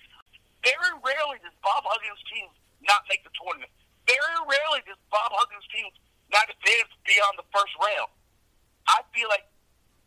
Very 0.64 0.96
rarely 1.04 1.38
does 1.44 1.54
Bob 1.60 1.84
Huggins' 1.84 2.18
team 2.32 2.48
not 2.82 3.04
make 3.06 3.20
the 3.22 3.30
tournament 3.36 3.70
very 4.08 4.40
rarely 4.48 4.80
does 4.88 4.96
Bob 5.12 5.28
Huggins' 5.36 5.68
team 5.68 5.92
not 6.32 6.48
advance 6.48 6.92
beyond 7.04 7.36
the 7.36 7.44
first 7.52 7.72
round. 7.76 8.08
I 8.88 9.04
feel 9.12 9.28
like 9.28 9.44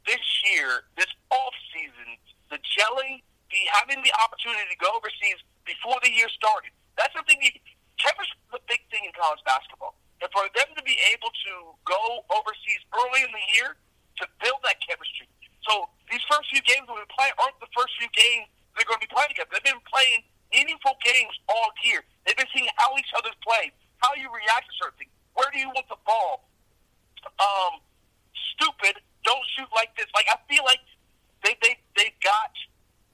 this 0.10 0.22
year, 0.50 0.90
this 0.98 1.10
off 1.30 1.54
season, 1.70 2.18
the 2.50 2.58
gelling, 2.66 3.22
the 3.54 3.62
having 3.78 4.02
the 4.02 4.14
opportunity 4.18 4.66
to 4.74 4.80
go 4.82 4.90
overseas 4.98 5.38
before 5.70 6.02
the 6.02 6.10
year 6.10 6.30
started. 6.34 6.74
That's 6.98 7.14
something. 7.14 7.38
You, 7.38 7.54
is 8.02 8.34
a 8.58 8.62
big 8.66 8.82
thing 8.90 9.06
in 9.06 9.14
college 9.14 9.42
basketball, 9.46 9.94
and 10.26 10.30
for 10.34 10.42
them 10.58 10.74
to 10.74 10.82
be 10.82 10.98
able 11.14 11.30
to 11.30 11.54
go 11.86 12.26
overseas 12.34 12.82
early 12.98 13.22
in 13.22 13.30
the 13.30 13.46
year 13.54 13.78
to 14.18 14.26
build 14.42 14.58
that 14.66 14.82
chemistry. 14.82 15.30
So 15.70 15.86
these 16.10 16.26
first 16.26 16.50
few 16.50 16.66
games 16.66 16.90
that 16.90 16.94
we've 16.98 17.06
been 17.06 17.14
playing 17.14 17.38
aren't 17.38 17.62
the 17.62 17.70
first 17.78 17.94
few 18.02 18.10
games 18.10 18.50
they're 18.74 18.90
going 18.90 18.98
to 18.98 19.06
be 19.06 19.14
playing 19.14 19.30
together. 19.38 19.54
They've 19.54 19.70
been 19.70 19.86
playing 19.86 20.26
meaningful 20.50 20.98
games 21.06 21.38
all 21.46 21.70
year. 21.86 22.02
They've 22.26 22.38
been 22.38 22.50
seeing 22.50 22.70
how 22.82 22.98
each 22.98 23.14
other's 23.14 23.38
play 23.46 23.70
how 24.02 24.14
you 24.18 24.28
react 24.30 24.68
to 24.70 24.74
certain 24.82 24.98
things. 25.06 25.14
Where 25.34 25.50
do 25.54 25.60
you 25.62 25.70
want 25.70 25.88
the 25.88 26.02
ball? 26.06 26.50
Um, 27.40 27.82
stupid. 28.58 29.00
Don't 29.24 29.46
shoot 29.58 29.70
like 29.74 29.94
this. 29.96 30.10
Like 30.14 30.28
I 30.30 30.38
feel 30.50 30.66
like 30.66 30.82
they 31.46 31.56
they 31.62 31.78
they've 31.96 32.20
got 32.22 32.54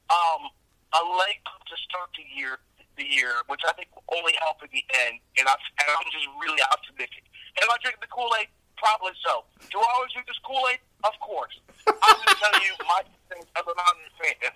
um, 0.09 0.49
a 0.95 1.03
leg 1.03 1.39
to 1.43 1.75
start 1.83 2.09
the 2.15 2.23
year 2.31 2.59
the 2.97 3.05
year, 3.05 3.45
which 3.47 3.61
I 3.67 3.71
think 3.73 3.93
will 3.93 4.03
only 4.17 4.33
help 4.41 4.57
in 4.63 4.69
the 4.73 4.83
end. 5.05 5.21
And, 5.37 5.45
I, 5.47 5.53
and 5.53 5.87
I'm 5.87 6.09
just 6.09 6.25
really 6.41 6.59
optimistic. 6.73 7.23
Am 7.61 7.69
I 7.69 7.77
drinking 7.81 8.01
the 8.01 8.09
Kool 8.09 8.29
Aid? 8.41 8.49
Probably 8.75 9.13
so. 9.21 9.45
Do 9.69 9.77
I 9.79 9.85
always 9.95 10.11
drink 10.11 10.27
this 10.27 10.41
Kool 10.41 10.61
Aid? 10.73 10.81
Of 11.05 11.13
course. 11.21 11.53
I'm 11.87 12.17
just 12.25 12.41
telling 12.41 12.65
you 12.65 12.73
my 12.85 13.01
things 13.29 13.45
as 13.55 13.63
an 13.65 13.77
honest 13.77 14.13
fan. 14.17 14.51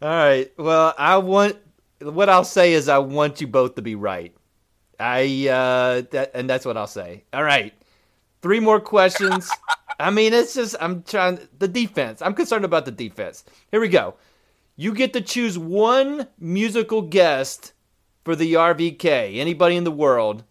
All 0.00 0.08
right. 0.08 0.52
Well, 0.56 0.94
I 0.98 1.18
want 1.18 1.56
what 2.00 2.28
I'll 2.28 2.44
say 2.44 2.72
is 2.72 2.88
I 2.88 2.98
want 2.98 3.40
you 3.40 3.46
both 3.46 3.74
to 3.74 3.82
be 3.82 3.94
right. 3.94 4.34
I 4.98 5.48
uh, 5.48 6.02
that, 6.10 6.32
and 6.34 6.48
that's 6.48 6.64
what 6.64 6.76
I'll 6.76 6.86
say. 6.86 7.24
All 7.32 7.44
right, 7.44 7.72
three 8.42 8.60
more 8.60 8.80
questions. 8.80 9.50
I 10.00 10.10
mean, 10.10 10.32
it's 10.32 10.54
just 10.54 10.76
I'm 10.80 11.02
trying 11.02 11.40
the 11.58 11.68
defense. 11.68 12.22
I'm 12.22 12.34
concerned 12.34 12.64
about 12.64 12.84
the 12.84 12.90
defense. 12.90 13.44
Here 13.70 13.80
we 13.80 13.88
go. 13.88 14.14
You 14.76 14.94
get 14.94 15.12
to 15.14 15.20
choose 15.20 15.58
one 15.58 16.28
musical 16.38 17.02
guest 17.02 17.72
for 18.24 18.36
the 18.36 18.54
RVK. 18.54 19.38
Anybody 19.38 19.76
in 19.76 19.84
the 19.84 19.90
world. 19.90 20.44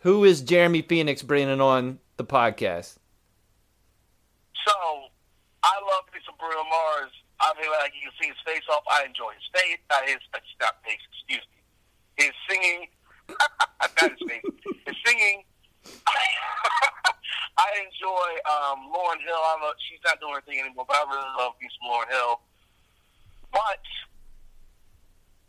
Who 0.00 0.24
is 0.24 0.42
Jeremy 0.42 0.82
Phoenix 0.82 1.22
bringing 1.22 1.62
on 1.62 1.98
the 2.18 2.24
podcast? 2.24 2.98
So, 4.66 4.76
I 5.62 5.80
love 5.80 6.04
me 6.12 6.20
some 6.26 6.34
Bruno 6.38 6.60
Mars. 6.68 7.12
I'm 7.40 7.56
him 7.56 7.72
like 7.80 7.92
he 7.92 8.04
can 8.04 8.12
see 8.20 8.28
his 8.28 8.36
face 8.44 8.64
off. 8.70 8.84
I 8.90 9.04
enjoy 9.04 9.32
his 9.32 9.48
face, 9.52 9.78
uh, 9.88 10.02
his 10.04 10.20
not 10.60 10.76
face, 10.84 11.00
excuse 11.08 11.44
me, 11.48 11.60
his 12.16 12.32
singing, 12.48 12.88
not 13.28 14.10
his 14.10 14.22
face, 14.28 14.42
his 14.86 14.96
singing. 15.04 15.44
I 17.54 17.70
enjoy 17.86 18.28
um, 18.50 18.90
Lauryn 18.90 19.20
Hill. 19.22 19.38
I 19.38 19.56
love, 19.62 19.78
she's 19.88 20.02
not 20.04 20.18
doing 20.20 20.34
her 20.34 20.42
thing 20.42 20.58
anymore, 20.60 20.84
but 20.88 20.96
I 20.96 21.04
really 21.06 21.32
love 21.38 21.54
me 21.60 21.68
some 21.70 21.86
Lauryn 21.90 22.10
Hill. 22.10 22.40
But 23.52 23.84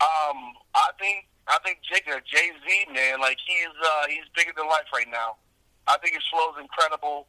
um, 0.00 0.54
I 0.74 0.94
think 1.00 1.26
I 1.48 1.58
think 1.62 1.78
Jigga, 1.86 2.22
Jay 2.26 2.50
Z, 2.54 2.66
man, 2.92 3.20
like 3.20 3.38
he's 3.42 3.74
uh, 3.74 4.06
he's 4.06 4.26
bigger 4.34 4.52
than 4.56 4.66
life 4.66 4.86
right 4.92 5.08
now. 5.10 5.38
I 5.86 5.98
think 5.98 6.14
his 6.14 6.26
flow 6.30 6.54
is 6.54 6.62
incredible. 6.62 7.26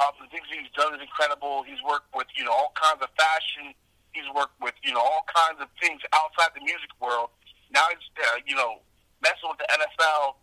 Um, 0.00 0.12
the 0.20 0.28
things 0.28 0.44
he's 0.52 0.68
done 0.76 0.92
is 0.92 1.00
incredible. 1.00 1.64
He's 1.64 1.80
worked 1.84 2.12
with 2.14 2.28
you 2.36 2.44
know 2.44 2.52
all 2.52 2.72
kinds 2.76 3.00
of 3.00 3.08
fashion. 3.16 3.72
He's 4.12 4.28
worked 4.32 4.56
with 4.60 4.76
you 4.84 4.92
know 4.92 5.00
all 5.00 5.24
kinds 5.28 5.60
of 5.60 5.68
things 5.80 6.00
outside 6.12 6.52
the 6.56 6.64
music 6.64 6.92
world. 7.00 7.32
Now 7.72 7.84
he's 7.92 8.04
uh, 8.16 8.44
you 8.44 8.56
know 8.56 8.84
messing 9.22 9.48
with 9.48 9.58
the 9.58 9.68
NFL. 9.70 10.36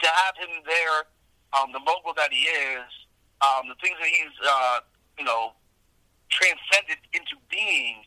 To 0.00 0.08
have 0.08 0.34
him 0.40 0.64
there, 0.64 1.04
um, 1.52 1.72
the 1.76 1.80
mogul 1.80 2.16
that 2.16 2.32
he 2.32 2.48
is, 2.48 2.88
um, 3.44 3.68
the 3.68 3.76
things 3.84 3.96
that 4.00 4.08
he's 4.08 4.36
uh, 4.40 4.78
you 5.18 5.24
know 5.24 5.52
transcended 6.30 7.02
into 7.12 7.36
being, 7.50 8.00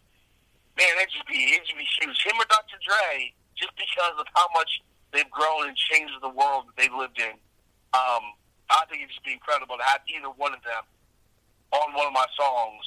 man, 0.78 0.89
it 0.97 1.10
just 1.13 1.28
be 1.28 1.54
it 1.54 1.62
just 1.62 1.78
be 1.78 1.86
huge. 2.02 2.17
Him 2.26 2.39
or 2.41 2.47
Dr. 2.49 2.82
Dre, 2.82 3.34
just 3.54 3.73
because 3.78 4.17
of 4.17 4.26
how 4.34 4.47
much 4.58 4.82
they've 5.13 5.30
grown 5.30 5.69
and 5.69 5.78
changed 5.78 6.13
the 6.21 6.30
world 6.34 6.65
that 6.67 6.76
they've 6.78 6.93
lived 6.93 7.19
in. 7.19 7.38
Um, 7.93 8.34
I 8.69 8.86
think 8.89 9.04
it'd 9.04 9.13
just 9.13 9.23
be 9.23 9.34
incredible 9.34 9.78
to 9.78 9.84
have 9.84 10.02
either 10.10 10.30
one 10.30 10.54
of 10.54 10.63
them 10.63 10.84
on 11.71 11.93
one 11.93 12.08
of 12.08 12.13
my 12.13 12.26
songs. 12.38 12.86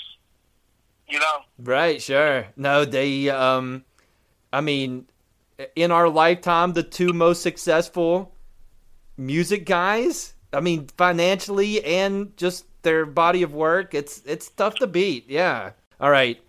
You 1.08 1.20
know? 1.20 1.38
Right, 1.58 2.02
sure. 2.02 2.48
No, 2.56 2.84
they 2.84 3.30
um 3.30 3.84
I 4.52 4.60
mean 4.60 5.06
in 5.74 5.90
our 5.90 6.08
lifetime 6.08 6.72
the 6.72 6.82
two 6.82 7.12
most 7.12 7.42
successful 7.42 8.34
music 9.16 9.66
guys, 9.66 10.34
I 10.52 10.60
mean 10.60 10.88
financially 10.96 11.84
and 11.84 12.36
just 12.36 12.64
their 12.82 13.06
body 13.06 13.42
of 13.42 13.54
work, 13.54 13.94
it's 13.94 14.22
it's 14.26 14.48
tough 14.50 14.76
to 14.76 14.86
beat. 14.86 15.28
Yeah. 15.28 15.72
All 16.00 16.10
right. 16.10 16.40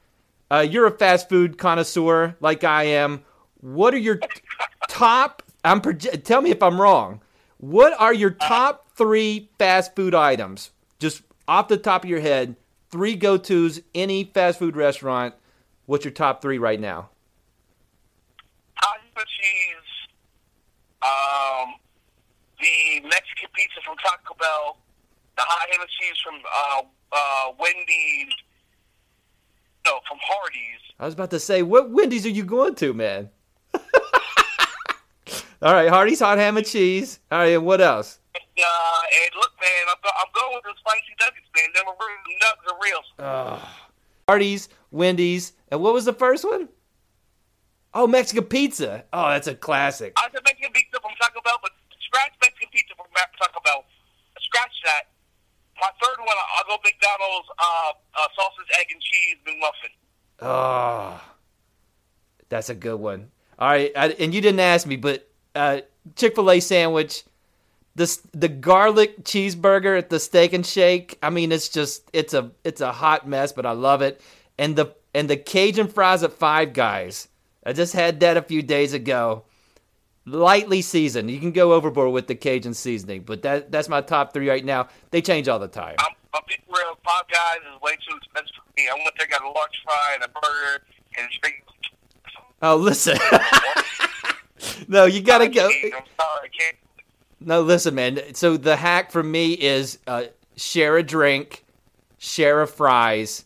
Uh, 0.49 0.65
you're 0.69 0.87
a 0.87 0.91
fast 0.91 1.27
food 1.27 1.57
connoisseur 1.57 2.35
like 2.39 2.63
I 2.63 2.83
am. 2.83 3.23
What 3.59 3.93
are 3.93 3.99
your 3.99 4.19
top 4.87 5.43
I'm 5.67 5.81
proje- 5.81 6.23
tell 6.23 6.41
me 6.41 6.51
if 6.51 6.63
I'm 6.63 6.79
wrong. 6.79 7.21
What 7.57 7.93
are 7.99 8.13
your 8.13 8.31
top 8.31 8.89
three 8.95 9.49
fast 9.59 9.95
food 9.95 10.15
items? 10.15 10.71
Just 10.99 11.23
off 11.47 11.67
the 11.67 11.77
top 11.77 12.03
of 12.03 12.09
your 12.09 12.21
head, 12.21 12.55
three 12.89 13.15
go 13.15 13.37
tos, 13.37 13.81
any 13.93 14.23
fast 14.23 14.59
food 14.59 14.75
restaurant. 14.75 15.33
What's 15.85 16.05
your 16.05 16.13
top 16.13 16.41
three 16.41 16.57
right 16.57 16.79
now? 16.79 17.09
Cheese, 19.25 19.91
um, 21.01 21.75
the 22.59 23.01
Mexican 23.07 23.49
pizza 23.53 23.79
from 23.85 23.97
Taco 23.97 24.35
Bell, 24.39 24.77
the 25.35 25.43
hot 25.43 25.69
ham 25.71 25.81
and 25.81 25.89
cheese 25.89 26.17
from 26.23 26.35
uh, 26.45 26.81
uh, 27.11 27.51
Wendy's, 27.59 28.33
no, 29.85 29.99
from 30.07 30.17
Hardee's. 30.21 30.81
I 30.99 31.05
was 31.05 31.13
about 31.13 31.29
to 31.31 31.39
say, 31.39 31.61
what 31.63 31.89
Wendy's 31.91 32.25
are 32.25 32.29
you 32.29 32.43
going 32.43 32.75
to, 32.75 32.93
man? 32.93 33.29
All 35.61 35.73
right, 35.73 35.89
Hardee's 35.89 36.19
hot 36.19 36.37
ham 36.37 36.57
and 36.57 36.65
cheese. 36.65 37.19
All 37.31 37.39
right, 37.39 37.53
and 37.53 37.65
what 37.65 37.81
else? 37.81 38.19
Uh, 38.35 38.39
and 38.39 39.35
look, 39.35 39.51
man, 39.59 39.87
I'm, 39.89 39.95
go- 40.03 40.09
I'm 40.19 40.31
going 40.33 40.55
with 40.55 40.63
the 40.63 40.73
spicy 40.79 41.13
nuggets, 41.19 41.49
man. 41.55 41.69
Them 41.73 41.85
are 41.87 41.95
nuggets 42.41 42.71
are 42.71 42.79
real. 42.83 43.01
Uh, 43.19 43.65
Hardee's, 44.27 44.69
Wendy's, 44.91 45.53
and 45.69 45.81
what 45.81 45.93
was 45.93 46.05
the 46.05 46.13
first 46.13 46.43
one? 46.45 46.69
Oh, 47.97 48.05
Mexican 48.05 48.43
pizza. 48.43 49.05
Oh, 49.11 49.29
that's 49.29 49.47
a 49.47 49.55
classic. 49.55 50.13
I 50.17 50.29
said 50.31 50.41
Mexican 50.45 50.71
pizza 50.71 51.01
from 51.01 51.09
Taco 51.19 51.41
Bell, 51.41 51.57
but 51.63 51.71
scratch 51.99 52.31
Mexican 52.39 52.69
pizza 52.71 52.93
from 52.95 53.07
Taco 53.11 53.59
Bell. 53.65 53.85
Scratch 54.39 54.71
that. 54.85 55.07
My 55.81 55.89
third 55.99 56.19
one, 56.19 56.35
I'll 56.57 56.77
go 56.77 56.77
McDonald's 56.85 57.47
uh, 57.57 57.93
uh, 58.13 58.27
sausage, 58.35 58.67
egg, 58.79 58.85
and 58.91 59.01
cheese 59.01 59.37
McMuffin. 59.47 60.47
Oh, 60.47 61.19
that's 62.49 62.69
a 62.69 62.75
good 62.75 62.99
one. 62.99 63.31
All 63.57 63.69
right, 63.69 63.91
I, 63.95 64.09
and 64.09 64.31
you 64.31 64.41
didn't 64.41 64.59
ask 64.59 64.85
me, 64.85 64.97
but 64.97 65.27
uh, 65.55 65.81
Chick 66.15 66.35
Fil 66.35 66.51
A 66.51 66.59
sandwich, 66.59 67.23
the 67.95 68.15
the 68.31 68.47
garlic 68.47 69.23
cheeseburger 69.23 69.97
at 69.97 70.11
the 70.11 70.19
Steak 70.19 70.53
and 70.53 70.63
Shake. 70.63 71.17
I 71.23 71.31
mean, 71.31 71.51
it's 71.51 71.67
just 71.67 72.07
it's 72.13 72.35
a 72.35 72.51
it's 72.63 72.81
a 72.81 72.91
hot 72.91 73.27
mess, 73.27 73.53
but 73.53 73.65
I 73.65 73.71
love 73.71 74.03
it. 74.03 74.21
And 74.59 74.75
the 74.75 74.93
and 75.15 75.27
the 75.27 75.37
Cajun 75.37 75.87
fries 75.87 76.21
at 76.21 76.33
Five 76.33 76.73
Guys. 76.73 77.27
I 77.67 77.73
just 77.73 77.91
had 77.91 78.21
that 78.21 78.37
a 78.37 78.41
few 78.41 78.63
days 78.63 78.93
ago. 78.93 79.43
Lightly 80.25 80.81
seasoned. 80.81 81.29
You 81.29 81.39
can 81.39 81.51
go 81.51 81.73
overboard 81.73 82.13
with 82.13 82.27
the 82.27 82.35
Cajun 82.35 82.73
seasoning, 82.73 83.23
but 83.23 83.41
that 83.41 83.71
that's 83.71 83.89
my 83.89 83.99
top 83.99 84.33
three 84.33 84.49
right 84.49 84.63
now. 84.63 84.87
They 85.11 85.21
change 85.21 85.49
all 85.49 85.59
the 85.59 85.67
time. 85.67 85.95
I'm 85.99 86.13
a 86.33 86.39
big 86.47 86.61
real 86.69 86.97
Guys 87.05 87.57
is 87.59 87.81
way 87.81 87.91
too 87.91 88.15
expensive 88.15 88.55
for 88.55 88.71
me. 88.77 88.87
I 88.87 88.93
want 88.93 89.13
to 89.13 89.21
take 89.21 89.33
out 89.33 89.41
a 89.41 89.47
large 89.47 89.81
fry 89.83 90.15
and 90.15 90.23
a 90.23 90.27
burger 90.27 90.83
and 91.17 91.27
drink. 91.41 91.63
Oh, 92.61 92.75
listen. 92.77 93.17
no, 94.87 95.05
you 95.05 95.21
gotta 95.21 95.49
go. 95.49 95.67
I'm 95.67 95.91
sorry, 95.91 96.03
I 96.43 96.47
can't. 96.57 96.77
No, 97.39 97.61
listen, 97.61 97.95
man. 97.95 98.33
So 98.33 98.55
the 98.55 98.77
hack 98.77 99.11
for 99.11 99.23
me 99.23 99.53
is 99.53 99.99
uh, 100.07 100.25
share 100.55 100.97
a 100.97 101.03
drink, 101.03 101.65
share 102.17 102.61
a 102.61 102.67
fries, 102.67 103.45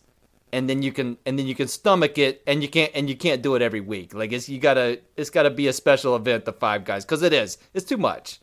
and 0.52 0.68
then 0.68 0.82
you 0.82 0.92
can 0.92 1.18
and 1.26 1.38
then 1.38 1.46
you 1.46 1.54
can 1.54 1.68
stomach 1.68 2.18
it, 2.18 2.42
and 2.46 2.62
you 2.62 2.68
can't 2.68 2.90
and 2.94 3.08
you 3.08 3.16
can't 3.16 3.42
do 3.42 3.54
it 3.54 3.62
every 3.62 3.80
week. 3.80 4.14
Like 4.14 4.32
it's 4.32 4.48
you 4.48 4.58
gotta 4.58 5.00
it's 5.16 5.30
gotta 5.30 5.50
be 5.50 5.68
a 5.68 5.72
special 5.72 6.16
event. 6.16 6.44
The 6.44 6.52
Five 6.52 6.84
Guys, 6.84 7.04
because 7.04 7.22
it 7.22 7.32
is. 7.32 7.58
It's 7.74 7.86
too 7.86 7.96
much, 7.96 8.40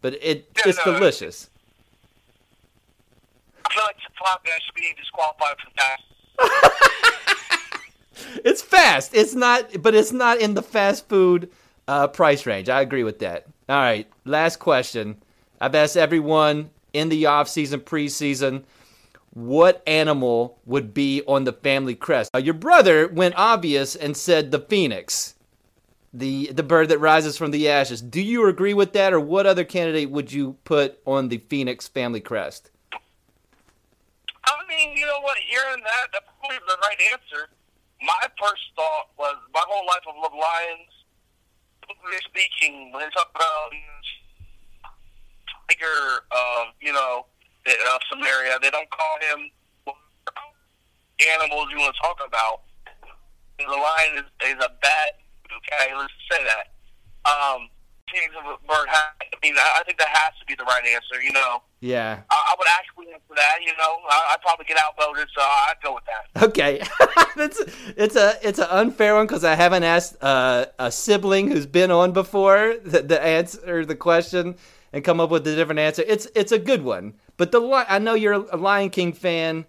but 0.00 0.14
it 0.14 0.50
Yeah, 0.56 0.62
it's 0.66 0.86
no, 0.86 0.94
delicious. 0.94 1.50
I 3.64 3.72
feel 3.74 3.82
like 3.84 3.96
Five 4.24 4.44
Guys 4.44 4.60
should 4.64 4.74
be 4.74 4.94
disqualified 4.96 5.56
from 5.62 5.72
that. 5.76 6.72
It's 8.44 8.62
fast. 8.62 9.14
It's 9.14 9.34
not, 9.34 9.82
but 9.82 9.94
it's 9.94 10.12
not 10.12 10.40
in 10.40 10.54
the 10.54 10.62
fast 10.62 11.08
food 11.08 11.50
uh, 11.88 12.08
price 12.08 12.46
range. 12.46 12.68
I 12.68 12.80
agree 12.80 13.04
with 13.04 13.18
that. 13.20 13.46
All 13.68 13.76
right, 13.76 14.08
last 14.24 14.58
question. 14.58 15.16
I've 15.60 15.74
asked 15.74 15.96
everyone 15.96 16.70
in 16.92 17.08
the 17.08 17.26
off 17.26 17.48
season, 17.48 17.80
preseason, 17.80 18.64
what 19.36 19.82
animal 19.86 20.58
would 20.64 20.94
be 20.94 21.22
on 21.26 21.44
the 21.44 21.52
family 21.52 21.94
crest. 21.94 22.30
Uh, 22.34 22.38
your 22.38 22.54
brother 22.54 23.06
went 23.06 23.34
obvious 23.36 23.94
and 23.94 24.16
said 24.16 24.50
the 24.50 24.58
phoenix, 24.58 25.34
the 26.10 26.46
the 26.54 26.62
bird 26.62 26.88
that 26.88 26.98
rises 27.00 27.36
from 27.36 27.50
the 27.50 27.68
ashes. 27.68 28.00
Do 28.00 28.22
you 28.22 28.48
agree 28.48 28.72
with 28.72 28.94
that, 28.94 29.12
or 29.12 29.20
what 29.20 29.44
other 29.44 29.62
candidate 29.62 30.08
would 30.10 30.32
you 30.32 30.56
put 30.64 30.98
on 31.04 31.28
the 31.28 31.36
phoenix 31.50 31.86
family 31.86 32.20
crest? 32.20 32.70
I 34.46 34.56
mean, 34.70 34.96
you 34.96 35.04
know 35.04 35.20
what? 35.20 35.36
Hearing 35.36 35.82
that, 35.82 36.06
that's 36.14 36.24
probably 36.40 36.56
the 36.66 36.78
right 36.80 36.98
answer. 37.12 37.50
My 38.00 38.28
first 38.40 38.62
thought 38.74 39.08
was 39.18 39.36
my 39.52 39.64
whole 39.68 39.84
life 39.86 40.00
of 40.08 40.14
Love 40.16 40.32
Lions. 40.32 40.88
Speaking, 42.24 42.90
when 42.92 43.02
they 43.02 43.10
talk 43.10 43.30
about 43.34 43.70
tiger, 45.68 46.24
uh, 46.30 46.64
you 46.80 46.92
know, 46.94 47.26
uh, 47.72 47.98
Samaria, 48.10 48.58
they 48.62 48.70
don't 48.70 48.90
call 48.90 49.16
him 49.20 49.50
animals 51.40 51.68
you 51.72 51.78
want 51.78 51.94
to 51.94 52.00
talk 52.00 52.20
about. 52.26 52.62
The 53.58 53.64
lion 53.72 54.24
is, 54.24 54.28
is 54.44 54.58
a 54.60 54.70
bat. 54.82 55.18
Okay, 55.46 55.94
let's 55.96 56.12
say 56.30 56.44
that. 56.44 56.76
Um, 57.24 57.68
Kings 58.12 58.32
of 58.38 58.44
a 58.46 58.56
bird. 58.68 58.86
I 58.88 59.10
mean, 59.42 59.54
I 59.58 59.82
think 59.84 59.98
that 59.98 60.08
has 60.08 60.32
to 60.38 60.46
be 60.46 60.54
the 60.54 60.62
right 60.62 60.84
answer. 60.94 61.20
You 61.20 61.32
know. 61.32 61.62
Yeah. 61.80 62.20
I, 62.30 62.34
I 62.34 62.54
would 62.56 62.68
actually 62.68 63.12
answer 63.12 63.34
that. 63.34 63.58
You 63.60 63.72
know, 63.72 63.98
I, 64.08 64.34
I'd 64.34 64.42
probably 64.42 64.64
get 64.66 64.78
outvoted, 64.78 65.28
so 65.34 65.42
I'd 65.42 65.74
go 65.82 65.94
with 65.94 66.04
that. 66.04 66.42
Okay, 66.44 66.82
that's 67.36 67.60
it's 67.96 68.14
a 68.14 68.34
it's 68.42 68.60
an 68.60 68.68
unfair 68.70 69.16
one 69.16 69.26
because 69.26 69.42
I 69.42 69.54
haven't 69.56 69.82
asked 69.82 70.22
uh, 70.22 70.66
a 70.78 70.92
sibling 70.92 71.50
who's 71.50 71.66
been 71.66 71.90
on 71.90 72.12
before 72.12 72.76
the, 72.84 73.02
the 73.02 73.20
answer 73.20 73.84
the 73.84 73.96
question 73.96 74.56
and 74.92 75.04
come 75.04 75.18
up 75.18 75.30
with 75.30 75.46
a 75.46 75.56
different 75.56 75.80
answer. 75.80 76.04
It's 76.06 76.28
it's 76.36 76.52
a 76.52 76.58
good 76.58 76.82
one, 76.82 77.14
but 77.36 77.52
the 77.52 77.60
li- 77.60 77.84
I 77.88 77.98
know 77.98 78.14
you're 78.14 78.32
a 78.32 78.56
Lion 78.56 78.90
King 78.90 79.12
fan. 79.12 79.66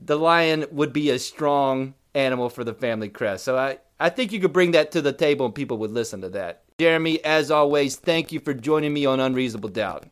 The 0.00 0.18
lion 0.18 0.66
would 0.72 0.92
be 0.92 1.10
a 1.10 1.18
strong 1.18 1.94
animal 2.14 2.48
for 2.48 2.64
the 2.64 2.74
family 2.74 3.08
crest, 3.08 3.44
so 3.44 3.56
I 3.56 3.78
I 4.00 4.10
think 4.10 4.32
you 4.32 4.40
could 4.40 4.52
bring 4.52 4.72
that 4.72 4.90
to 4.92 5.02
the 5.02 5.12
table 5.12 5.46
and 5.46 5.54
people 5.54 5.78
would 5.78 5.92
listen 5.92 6.20
to 6.22 6.28
that. 6.30 6.64
Jeremy, 6.80 7.22
as 7.24 7.50
always, 7.50 7.94
thank 7.94 8.32
you 8.32 8.40
for 8.40 8.52
joining 8.52 8.92
me 8.92 9.06
on 9.06 9.20
Unreasonable 9.20 9.68
Doubt. 9.68 10.06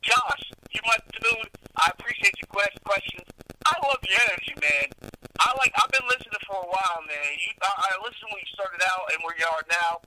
Josh, 0.00 0.42
you 0.70 0.80
my 0.86 0.96
dude. 1.10 1.50
I 1.76 1.90
appreciate 1.98 2.34
your 2.38 2.46
quest- 2.48 2.78
questions. 2.84 3.26
I 3.66 3.74
love 3.82 3.98
your 4.06 4.20
energy, 4.30 4.54
man. 4.62 5.10
I 5.40 5.50
like. 5.58 5.72
I've 5.74 5.90
been 5.90 6.06
listening 6.06 6.38
for 6.46 6.54
a 6.54 6.68
while, 6.70 7.02
man. 7.02 7.28
You, 7.34 7.50
I, 7.62 7.70
I 7.90 7.90
listened 8.06 8.30
when 8.30 8.38
you 8.38 8.50
started 8.54 8.82
out 8.86 9.10
and 9.10 9.18
where 9.26 9.34
you 9.34 9.46
are 9.46 9.64
now, 9.66 9.98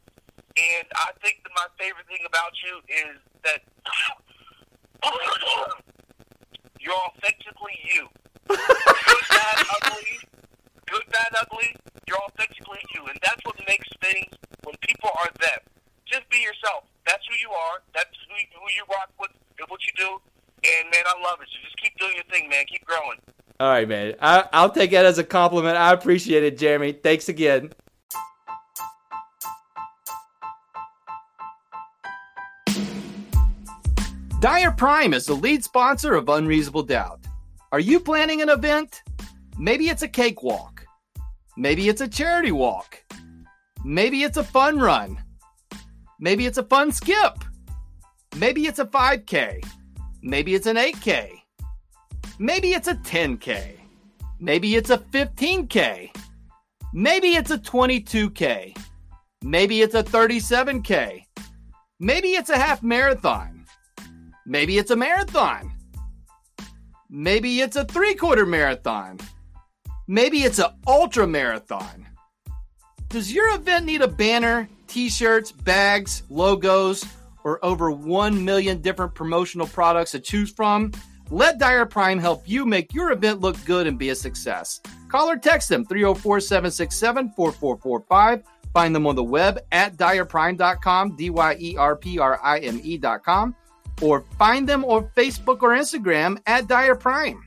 and 0.55 0.87
I 0.95 1.11
think 1.19 1.43
that 1.43 1.51
my 1.55 1.67
favorite 1.75 2.07
thing 2.07 2.23
about 2.23 2.55
you 2.63 2.79
is 2.87 3.19
that 3.43 3.59
you're 6.79 6.93
authentically 6.93 7.77
you. 7.93 8.07
Good, 8.47 9.25
bad, 9.29 9.57
ugly, 9.81 10.19
Good, 10.87 11.05
bad, 11.11 11.33
ugly. 11.41 11.75
You're 12.07 12.21
authentically 12.29 12.79
you, 12.93 13.05
and 13.07 13.17
that's 13.23 13.41
what 13.43 13.55
makes 13.67 13.89
things 14.01 14.33
when 14.63 14.75
people 14.81 15.09
are 15.21 15.29
them. 15.41 15.59
Just 16.05 16.29
be 16.29 16.37
yourself. 16.37 16.85
That's 17.05 17.25
who 17.27 17.35
you 17.41 17.51
are. 17.51 17.81
That's 17.93 18.13
who, 18.29 18.35
who 18.59 18.67
you 18.77 18.83
rock 18.89 19.09
with, 19.19 19.31
and 19.59 19.67
what 19.67 19.81
you 19.83 19.93
do. 19.97 20.21
And 20.65 20.91
man, 20.91 21.03
I 21.07 21.21
love 21.23 21.41
it. 21.41 21.47
So 21.51 21.57
just 21.63 21.77
keep 21.77 21.97
doing 21.97 22.13
your 22.15 22.25
thing, 22.25 22.49
man. 22.49 22.65
Keep 22.67 22.85
growing. 22.85 23.19
All 23.59 23.69
right, 23.69 23.87
man. 23.87 24.15
I, 24.21 24.47
I'll 24.53 24.69
take 24.69 24.91
that 24.91 25.05
as 25.05 25.17
a 25.17 25.23
compliment. 25.23 25.77
I 25.77 25.93
appreciate 25.93 26.43
it, 26.43 26.57
Jeremy. 26.57 26.91
Thanks 26.91 27.29
again. 27.29 27.71
Dyer 34.45 34.69
Prime 34.69 35.15
is 35.15 35.25
the 35.25 35.33
lead 35.33 35.63
sponsor 35.63 36.13
of 36.13 36.29
Unreasonable 36.29 36.83
Doubt. 36.83 37.25
Are 37.71 37.79
you 37.79 37.99
planning 37.99 38.43
an 38.43 38.49
event? 38.49 39.01
Maybe 39.57 39.89
it's 39.89 40.03
a 40.03 40.07
cakewalk. 40.07 40.85
Maybe 41.57 41.89
it's 41.89 42.01
a 42.01 42.07
charity 42.07 42.51
walk. 42.51 43.03
Maybe 43.83 44.21
it's 44.21 44.37
a 44.37 44.43
fun 44.43 44.77
run. 44.77 45.17
Maybe 46.19 46.45
it's 46.45 46.59
a 46.59 46.63
fun 46.63 46.91
skip. 46.91 47.43
Maybe 48.35 48.67
it's 48.67 48.77
a 48.77 48.85
5K. 48.85 49.65
Maybe 50.21 50.53
it's 50.53 50.67
an 50.67 50.75
8K. 50.75 51.31
Maybe 52.37 52.75
it's 52.75 52.87
a 52.87 52.93
10K. 52.93 53.79
Maybe 54.39 54.75
it's 54.75 54.91
a 54.91 54.99
15K. 54.99 56.11
Maybe 56.93 57.29
it's 57.29 57.49
a 57.49 57.57
22K. 57.57 58.77
Maybe 59.41 59.81
it's 59.81 59.95
a 59.95 60.03
37K. 60.03 61.23
Maybe 61.99 62.27
it's 62.33 62.51
a 62.51 62.59
half 62.59 62.83
marathon. 62.83 63.54
Maybe 64.45 64.77
it's 64.77 64.91
a 64.91 64.95
marathon. 64.95 65.71
Maybe 67.09 67.61
it's 67.61 67.75
a 67.75 67.85
three 67.85 68.15
quarter 68.15 68.45
marathon. 68.45 69.19
Maybe 70.07 70.43
it's 70.43 70.59
an 70.59 70.71
ultra 70.85 71.25
marathon. 71.25 72.05
Does 73.09 73.33
your 73.33 73.55
event 73.55 73.85
need 73.85 74.01
a 74.01 74.07
banner, 74.07 74.69
t 74.87 75.09
shirts, 75.09 75.51
bags, 75.51 76.23
logos, 76.29 77.03
or 77.43 77.63
over 77.63 77.89
1 77.89 78.43
million 78.43 78.81
different 78.81 79.15
promotional 79.15 79.67
products 79.67 80.11
to 80.11 80.19
choose 80.19 80.51
from? 80.51 80.91
Let 81.31 81.57
Dyer 81.57 81.85
Prime 81.85 82.19
help 82.19 82.47
you 82.47 82.65
make 82.65 82.93
your 82.93 83.11
event 83.11 83.41
look 83.41 83.55
good 83.65 83.87
and 83.87 83.97
be 83.97 84.09
a 84.09 84.15
success. 84.15 84.79
Call 85.07 85.29
or 85.29 85.37
text 85.37 85.69
them 85.69 85.85
304 85.85 86.39
767 86.39 87.31
4445. 87.35 88.43
Find 88.73 88.93
them 88.93 89.07
on 89.07 89.15
the 89.15 89.23
web 89.23 89.59
at 89.71 89.95
dyerprime.com, 89.95 91.15
D 91.15 91.29
Y 91.29 91.55
E 91.59 91.77
R 91.77 91.95
P 91.95 92.19
R 92.19 92.39
I 92.43 92.59
M 92.59 92.79
E.com, 92.83 93.55
or 94.01 94.25
find 94.37 94.67
them 94.67 94.83
on 94.85 95.09
Facebook 95.15 95.61
or 95.61 95.69
Instagram 95.69 96.39
at 96.45 96.67
Dyer 96.67 96.95
Prime. 96.95 97.41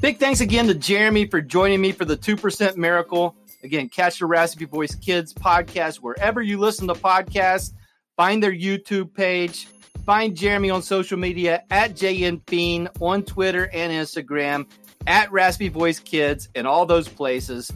Big 0.00 0.18
thanks 0.18 0.42
again 0.42 0.66
to 0.66 0.74
Jeremy 0.74 1.26
for 1.26 1.40
joining 1.40 1.80
me 1.80 1.90
for 1.90 2.04
the 2.04 2.14
2% 2.14 2.76
Miracle. 2.76 3.34
Again, 3.62 3.88
catch 3.88 4.18
the 4.18 4.26
Raspy 4.26 4.66
Voice 4.66 4.94
Kids 4.94 5.32
podcast 5.32 5.96
wherever 5.96 6.42
you 6.42 6.58
listen 6.58 6.86
to 6.88 6.92
podcasts. 6.92 7.72
Find 8.14 8.42
their 8.42 8.52
YouTube 8.52 9.14
page. 9.14 9.66
Find 10.04 10.36
Jeremy 10.36 10.68
on 10.68 10.82
social 10.82 11.18
media 11.18 11.62
at 11.70 11.94
JNFeen 11.94 12.88
on 13.00 13.22
Twitter 13.22 13.70
and 13.72 13.90
Instagram, 13.90 14.66
at 15.06 15.30
Raspy 15.32 15.68
Voice 15.68 15.98
Kids, 15.98 16.48
and 16.54 16.66
all 16.66 16.86
those 16.86 17.08
places. 17.08 17.70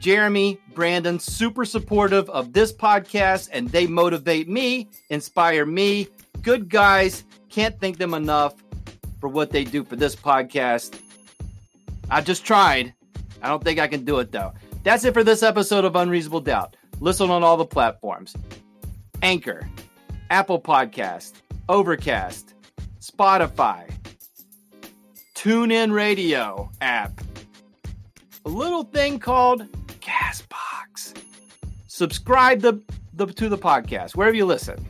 Jeremy, 0.00 0.58
Brandon, 0.74 1.18
super 1.18 1.64
supportive 1.64 2.28
of 2.30 2.52
this 2.52 2.72
podcast, 2.72 3.48
and 3.52 3.68
they 3.70 3.86
motivate 3.86 4.48
me, 4.48 4.88
inspire 5.10 5.66
me. 5.66 6.08
Good 6.42 6.68
guys. 6.68 7.24
Can't 7.48 7.78
thank 7.80 7.98
them 7.98 8.14
enough 8.14 8.54
for 9.20 9.28
what 9.28 9.50
they 9.50 9.64
do 9.64 9.82
for 9.82 9.96
this 9.96 10.14
podcast. 10.14 11.00
I 12.10 12.20
just 12.20 12.44
tried. 12.44 12.94
I 13.42 13.48
don't 13.48 13.64
think 13.64 13.78
I 13.78 13.88
can 13.88 14.04
do 14.04 14.18
it 14.18 14.30
though. 14.30 14.52
That's 14.84 15.04
it 15.04 15.14
for 15.14 15.24
this 15.24 15.42
episode 15.42 15.84
of 15.84 15.96
Unreasonable 15.96 16.40
Doubt. 16.40 16.76
Listen 17.00 17.30
on 17.30 17.42
all 17.42 17.56
the 17.56 17.64
platforms 17.64 18.36
Anchor, 19.22 19.68
Apple 20.30 20.60
Podcast, 20.60 21.32
Overcast, 21.68 22.54
Spotify, 23.00 23.90
TuneIn 25.46 25.92
Radio 25.92 26.72
app, 26.80 27.20
a 28.44 28.48
little 28.48 28.82
thing 28.82 29.20
called 29.20 29.64
Castbox. 30.00 31.16
Subscribe 31.86 32.62
the, 32.62 32.82
the, 33.14 33.26
to 33.26 33.48
the 33.48 33.56
podcast 33.56 34.16
wherever 34.16 34.34
you 34.34 34.44
listen. 34.44 34.84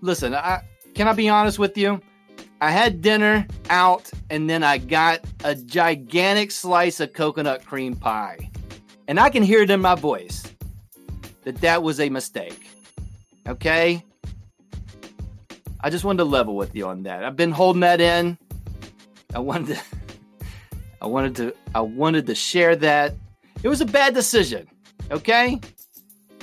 Listen, 0.00 0.34
I, 0.34 0.62
can 0.94 1.08
I 1.08 1.12
be 1.12 1.28
honest 1.28 1.58
with 1.58 1.76
you? 1.76 2.00
I 2.62 2.70
had 2.70 3.02
dinner 3.02 3.46
out 3.68 4.10
and 4.30 4.48
then 4.48 4.64
I 4.64 4.78
got 4.78 5.20
a 5.44 5.54
gigantic 5.54 6.50
slice 6.50 6.98
of 6.98 7.12
coconut 7.12 7.66
cream 7.66 7.94
pie. 7.94 8.50
And 9.08 9.20
I 9.20 9.28
can 9.28 9.42
hear 9.42 9.60
it 9.60 9.70
in 9.70 9.82
my 9.82 9.94
voice 9.94 10.42
that 11.42 11.56
that 11.56 11.82
was 11.82 12.00
a 12.00 12.08
mistake. 12.08 12.66
Okay? 13.46 14.06
I 15.82 15.90
just 15.90 16.02
wanted 16.02 16.18
to 16.18 16.24
level 16.24 16.56
with 16.56 16.74
you 16.74 16.86
on 16.86 17.02
that. 17.02 17.24
I've 17.24 17.36
been 17.36 17.52
holding 17.52 17.80
that 17.80 18.00
in. 18.00 18.38
I 19.34 19.38
wanted 19.38 19.76
to 19.76 19.82
I 21.00 21.06
wanted 21.06 21.36
to 21.36 21.54
I 21.74 21.80
wanted 21.80 22.26
to 22.26 22.34
share 22.34 22.76
that. 22.76 23.14
It 23.62 23.68
was 23.68 23.80
a 23.80 23.86
bad 23.86 24.14
decision. 24.14 24.68
Okay? 25.10 25.60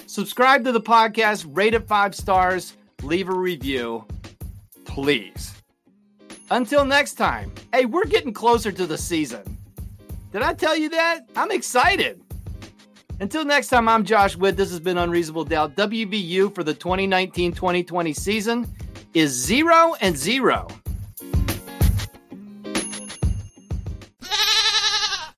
Subscribe 0.06 0.63
to 0.65 0.71
the 0.71 0.82
podcast, 0.82 1.45
rate 1.56 1.73
it 1.73 1.88
5 1.88 2.15
stars, 2.15 2.75
leave 3.04 3.30
a 3.30 3.34
review, 3.34 4.06
please. 4.86 5.54
Until 6.52 6.84
next 6.84 7.13
time, 7.13 7.52
hey, 7.73 7.86
we're 7.86 8.06
getting 8.06 8.34
closer 8.34 8.71
to 8.71 8.88
the 8.88 8.97
season. 8.97 9.58
Did 10.32 10.41
I 10.41 10.54
tell 10.54 10.75
you 10.75 10.89
that? 10.89 11.30
I'm 11.36 11.52
excited. 11.52 12.21
Until 13.19 13.45
next 13.45 13.67
time, 13.67 13.88
I'm 13.88 14.04
Josh 14.04 14.36
Witt. 14.36 14.58
This 14.58 14.71
has 14.71 14.80
been 14.80 14.97
Unreasonable 14.97 15.43
Doubt. 15.43 15.75
WVU 15.75 16.54
for 16.56 16.63
the 16.63 16.73
2019 16.73 17.54
2020 17.54 18.13
season 18.13 18.67
is 19.13 19.32
zero 19.32 19.95
and 20.02 20.17
zero. 20.17 20.67